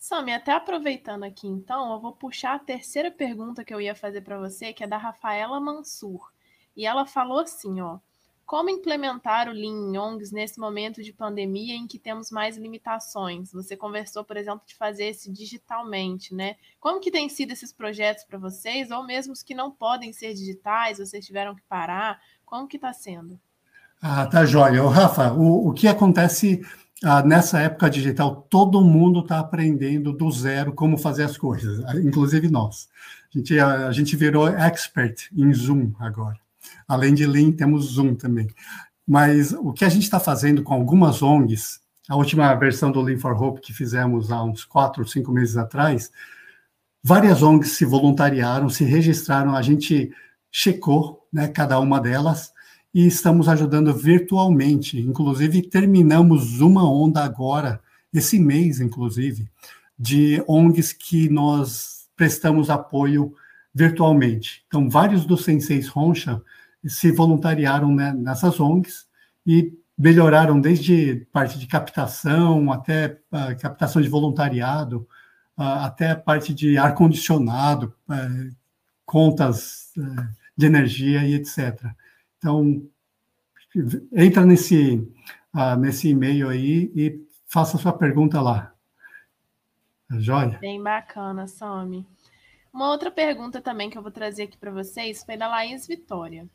Sami, 0.05 0.35
até 0.35 0.53
aproveitando 0.53 1.25
aqui 1.25 1.47
então, 1.49 1.90
eu 1.95 1.99
vou 1.99 2.12
puxar 2.12 2.57
a 2.57 2.59
terceira 2.59 3.11
pergunta 3.11 3.64
que 3.64 3.73
eu 3.73 3.81
ia 3.81 3.95
fazer 3.95 4.21
para 4.21 4.38
você, 4.38 4.71
que 4.71 4.85
é 4.85 4.87
da 4.87 4.99
Rafaela 4.99 5.59
Mansur. 5.59 6.31
E 6.77 6.85
ela 6.85 7.07
falou 7.07 7.38
assim, 7.38 7.81
ó: 7.81 8.01
Como 8.45 8.69
implementar 8.69 9.49
o 9.49 9.53
Lean 9.53 9.95
em 9.95 9.97
ONGs 9.97 10.31
nesse 10.31 10.61
momento 10.61 11.03
de 11.03 11.11
pandemia 11.11 11.75
em 11.75 11.87
que 11.87 11.99
temos 11.99 12.31
mais 12.31 12.59
limitações? 12.59 13.51
Você 13.53 13.79
conversou, 13.79 14.23
por 14.23 14.37
exemplo, 14.37 14.61
de 14.67 14.75
fazer 14.75 15.07
esse 15.07 15.33
digitalmente, 15.33 16.35
né? 16.35 16.57
Como 16.79 17.01
que 17.01 17.11
tem 17.11 17.27
sido 17.31 17.53
esses 17.53 17.73
projetos 17.73 18.25
para 18.25 18.38
vocês, 18.38 18.90
ou 18.90 19.07
mesmo 19.07 19.33
os 19.33 19.43
que 19.43 19.55
não 19.55 19.71
podem 19.71 20.12
ser 20.12 20.35
digitais, 20.35 20.99
vocês 20.99 21.25
tiveram 21.25 21.55
que 21.55 21.62
parar? 21.62 22.21
Como 22.45 22.69
que 22.69 22.77
está 22.77 22.93
sendo? 22.93 23.40
Ah, 24.03 24.27
tá 24.27 24.45
joia. 24.45 24.87
Rafa, 24.87 25.33
o, 25.33 25.71
o 25.71 25.73
que 25.73 25.88
acontece 25.88 26.61
ah, 27.05 27.23
nessa 27.23 27.61
época 27.61 27.90
digital? 27.90 28.47
Todo 28.49 28.85
mundo 28.85 29.21
está 29.21 29.38
aprendendo 29.38 30.12
do 30.12 30.31
zero 30.31 30.73
como 30.73 30.97
fazer 30.97 31.25
as 31.25 31.37
coisas, 31.37 31.85
inclusive 32.03 32.49
nós. 32.49 32.88
A 33.35 33.38
gente, 33.38 33.59
a, 33.59 33.88
a 33.88 33.93
gente 33.93 34.17
virou 34.17 34.49
expert 34.49 35.29
em 35.37 35.53
Zoom 35.53 35.93
agora. 35.99 36.38
Além 36.88 37.14
de 37.14 37.27
Lean, 37.27 37.53
temos 37.53 37.93
Zoom 37.93 38.14
também. 38.14 38.49
Mas 39.07 39.53
o 39.53 39.73
que 39.73 39.85
a 39.85 39.88
gente 39.88 40.05
está 40.05 40.19
fazendo 40.19 40.62
com 40.62 40.73
algumas 40.73 41.23
ONGs, 41.23 41.81
a 42.09 42.17
última 42.17 42.55
versão 42.55 42.90
do 42.90 43.01
Lean 43.03 43.19
for 43.19 43.40
Hope 43.40 43.61
que 43.61 43.73
fizemos 43.73 44.31
há 44.31 44.43
uns 44.43 44.64
quatro, 44.64 45.07
cinco 45.07 45.31
meses 45.31 45.57
atrás, 45.57 46.11
várias 47.03 47.43
ONGs 47.43 47.73
se 47.73 47.85
voluntariaram, 47.85 48.71
se 48.71 48.85
registraram, 48.85 49.55
a 49.55 49.61
gente 49.61 50.11
checou 50.51 51.27
né, 51.33 51.49
cada 51.49 51.79
uma 51.79 52.01
delas 52.01 52.54
e 52.94 53.07
estamos 53.07 53.48
ajudando 53.48 53.92
virtualmente. 53.92 55.00
Inclusive, 55.00 55.62
terminamos 55.62 56.61
uma 56.61 56.88
onda 56.88 57.24
agora, 57.24 57.80
esse 58.12 58.38
mês, 58.38 58.80
inclusive, 58.80 59.50
de 59.98 60.42
ONGs 60.46 60.92
que 60.92 61.28
nós 61.28 62.07
prestamos 62.16 62.70
apoio 62.70 63.35
virtualmente. 63.74 64.64
Então, 64.68 64.88
vários 64.88 65.26
dos 65.26 65.42
senseis 65.42 65.88
Roncha 65.88 66.40
se 66.87 67.11
voluntariaram 67.11 67.92
né, 67.92 68.12
nessas 68.12 68.61
ONGs 68.61 69.07
e 69.44 69.72
melhoraram 69.98 70.61
desde 70.61 71.26
parte 71.33 71.59
de 71.59 71.66
captação 71.66 72.70
até 72.70 73.18
uh, 73.33 73.61
captação 73.61 74.00
de 74.00 74.09
voluntariado, 74.09 75.07
uh, 75.59 75.83
até 75.83 76.12
a 76.12 76.16
parte 76.16 76.54
de 76.54 76.78
ar-condicionado, 76.78 77.92
uh, 78.09 78.54
contas 79.04 79.92
de 80.57 80.66
energia 80.66 81.24
e 81.24 81.35
etc. 81.35 81.85
Então, 82.44 82.87
entra 84.12 84.44
nesse, 84.44 85.11
nesse 85.80 86.11
e-mail 86.11 86.50
aí 86.50 86.92
e 86.94 87.26
faça 87.46 87.78
sua 87.78 87.96
pergunta 87.96 88.38
lá. 88.38 88.74
Joia? 90.18 90.59
Bem 90.61 90.83
bacana, 90.83 91.48
Somi. 91.48 92.07
Uma 92.70 92.90
outra 92.90 93.11
pergunta 93.11 93.62
também 93.62 93.88
que 93.88 93.96
eu 93.96 94.02
vou 94.02 94.11
trazer 94.11 94.42
aqui 94.42 94.59
para 94.59 94.70
vocês 94.70 95.24
foi 95.24 95.38
da 95.38 95.48
Laís 95.48 95.87
Vitória. 95.87 96.46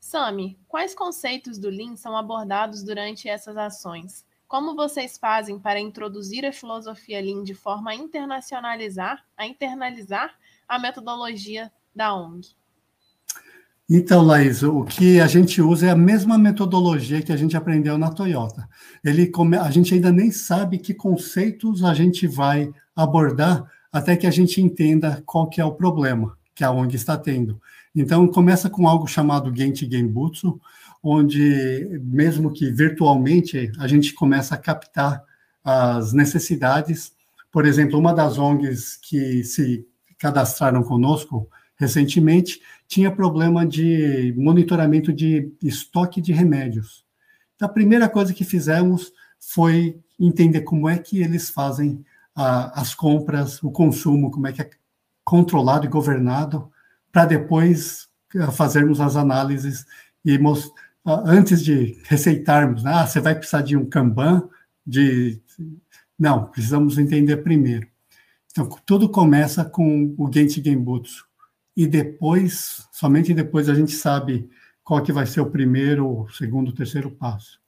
Sami, 0.00 0.58
quais 0.66 0.92
conceitos 0.92 1.56
do 1.56 1.70
Lean 1.70 1.94
são 1.94 2.16
abordados 2.16 2.82
durante 2.82 3.28
essas 3.28 3.56
ações? 3.56 4.26
Como 4.48 4.74
vocês 4.74 5.18
fazem 5.18 5.56
para 5.56 5.78
introduzir 5.78 6.44
a 6.44 6.52
filosofia 6.52 7.20
Lean 7.20 7.44
de 7.44 7.54
forma 7.54 7.92
a 7.92 7.94
internacionalizar, 7.94 9.24
a 9.36 9.46
internalizar 9.46 10.36
a 10.66 10.80
metodologia 10.80 11.70
da 11.94 12.12
ONG? 12.12 12.57
Então, 13.90 14.22
Laís, 14.22 14.62
o 14.62 14.84
que 14.84 15.18
a 15.18 15.26
gente 15.26 15.62
usa 15.62 15.86
é 15.86 15.90
a 15.90 15.96
mesma 15.96 16.36
metodologia 16.36 17.22
que 17.22 17.32
a 17.32 17.36
gente 17.36 17.56
aprendeu 17.56 17.96
na 17.96 18.10
Toyota. 18.10 18.68
Ele, 19.02 19.32
a 19.58 19.70
gente 19.70 19.94
ainda 19.94 20.12
nem 20.12 20.30
sabe 20.30 20.76
que 20.76 20.92
conceitos 20.92 21.82
a 21.82 21.94
gente 21.94 22.26
vai 22.26 22.70
abordar 22.94 23.64
até 23.90 24.14
que 24.14 24.26
a 24.26 24.30
gente 24.30 24.60
entenda 24.60 25.22
qual 25.24 25.48
que 25.48 25.58
é 25.58 25.64
o 25.64 25.72
problema 25.72 26.36
que 26.54 26.62
a 26.62 26.70
ONG 26.70 26.96
está 26.96 27.16
tendo. 27.16 27.58
Então, 27.94 28.28
começa 28.28 28.68
com 28.68 28.86
algo 28.86 29.06
chamado 29.06 29.54
Genchi 29.56 29.90
Genbutsu, 29.90 30.60
onde, 31.02 31.98
mesmo 32.02 32.52
que 32.52 32.70
virtualmente, 32.70 33.72
a 33.78 33.88
gente 33.88 34.12
começa 34.12 34.54
a 34.54 34.58
captar 34.58 35.22
as 35.64 36.12
necessidades. 36.12 37.12
Por 37.50 37.64
exemplo, 37.64 37.98
uma 37.98 38.12
das 38.12 38.36
ONGs 38.36 38.98
que 39.00 39.42
se 39.44 39.86
cadastraram 40.18 40.82
conosco 40.82 41.48
recentemente 41.78 42.60
tinha 42.86 43.10
problema 43.10 43.64
de 43.64 44.34
monitoramento 44.36 45.12
de 45.12 45.52
estoque 45.62 46.20
de 46.20 46.32
remédios. 46.32 47.04
Então, 47.54 47.68
a 47.68 47.72
primeira 47.72 48.08
coisa 48.08 48.34
que 48.34 48.44
fizemos 48.44 49.12
foi 49.38 49.98
entender 50.18 50.62
como 50.62 50.88
é 50.88 50.98
que 50.98 51.20
eles 51.22 51.48
fazem 51.48 52.04
a, 52.34 52.80
as 52.80 52.94
compras, 52.94 53.62
o 53.62 53.70
consumo, 53.70 54.30
como 54.30 54.46
é 54.46 54.52
que 54.52 54.62
é 54.62 54.70
controlado 55.24 55.86
e 55.86 55.88
governado 55.88 56.70
para 57.12 57.26
depois 57.26 58.08
eh, 58.34 58.50
fazermos 58.50 59.00
as 59.00 59.16
análises 59.16 59.84
e 60.24 60.38
antes 61.04 61.62
de 61.62 62.00
receitarmos, 62.04 62.82
né? 62.82 62.92
ah, 62.92 63.06
você 63.06 63.20
vai 63.20 63.34
precisar 63.34 63.62
de 63.62 63.76
um 63.76 63.88
Kanban, 63.88 64.48
de 64.86 65.40
não, 66.18 66.46
precisamos 66.46 66.98
entender 66.98 67.38
primeiro. 67.38 67.86
Então, 68.50 68.68
tudo 68.84 69.08
começa 69.08 69.64
com 69.64 70.14
o 70.18 70.30
Genchi 70.32 70.62
Genbutsu. 70.62 71.27
E 71.78 71.86
depois, 71.86 72.88
somente 72.90 73.32
depois, 73.32 73.68
a 73.68 73.74
gente 73.74 73.92
sabe 73.92 74.50
qual 74.82 75.00
que 75.00 75.12
vai 75.12 75.24
ser 75.26 75.40
o 75.40 75.48
primeiro, 75.48 76.26
segundo, 76.36 76.72
terceiro 76.72 77.08
passo. 77.08 77.60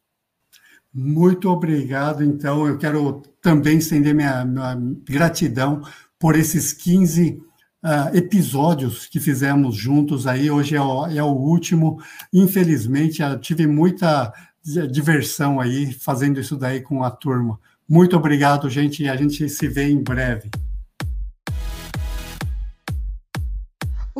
Muito 0.92 1.48
obrigado. 1.48 2.24
Então, 2.24 2.66
eu 2.66 2.76
quero 2.76 3.22
também 3.40 3.78
estender 3.78 4.12
minha, 4.12 4.44
minha 4.44 4.76
gratidão 5.04 5.80
por 6.18 6.34
esses 6.34 6.72
15 6.72 7.40
uh, 7.84 8.16
episódios 8.16 9.06
que 9.06 9.20
fizemos 9.20 9.76
juntos 9.76 10.26
aí. 10.26 10.50
Hoje 10.50 10.74
é 10.74 10.82
o, 10.82 11.06
é 11.06 11.22
o 11.22 11.30
último. 11.30 12.02
Infelizmente, 12.32 13.22
tive 13.40 13.64
muita 13.68 14.34
diversão 14.90 15.60
aí 15.60 15.92
fazendo 15.92 16.40
isso 16.40 16.56
daí 16.56 16.80
com 16.80 17.04
a 17.04 17.12
turma. 17.12 17.60
Muito 17.88 18.16
obrigado, 18.16 18.68
gente, 18.68 19.04
e 19.04 19.08
a 19.08 19.14
gente 19.14 19.48
se 19.48 19.68
vê 19.68 19.88
em 19.88 20.02
breve. 20.02 20.50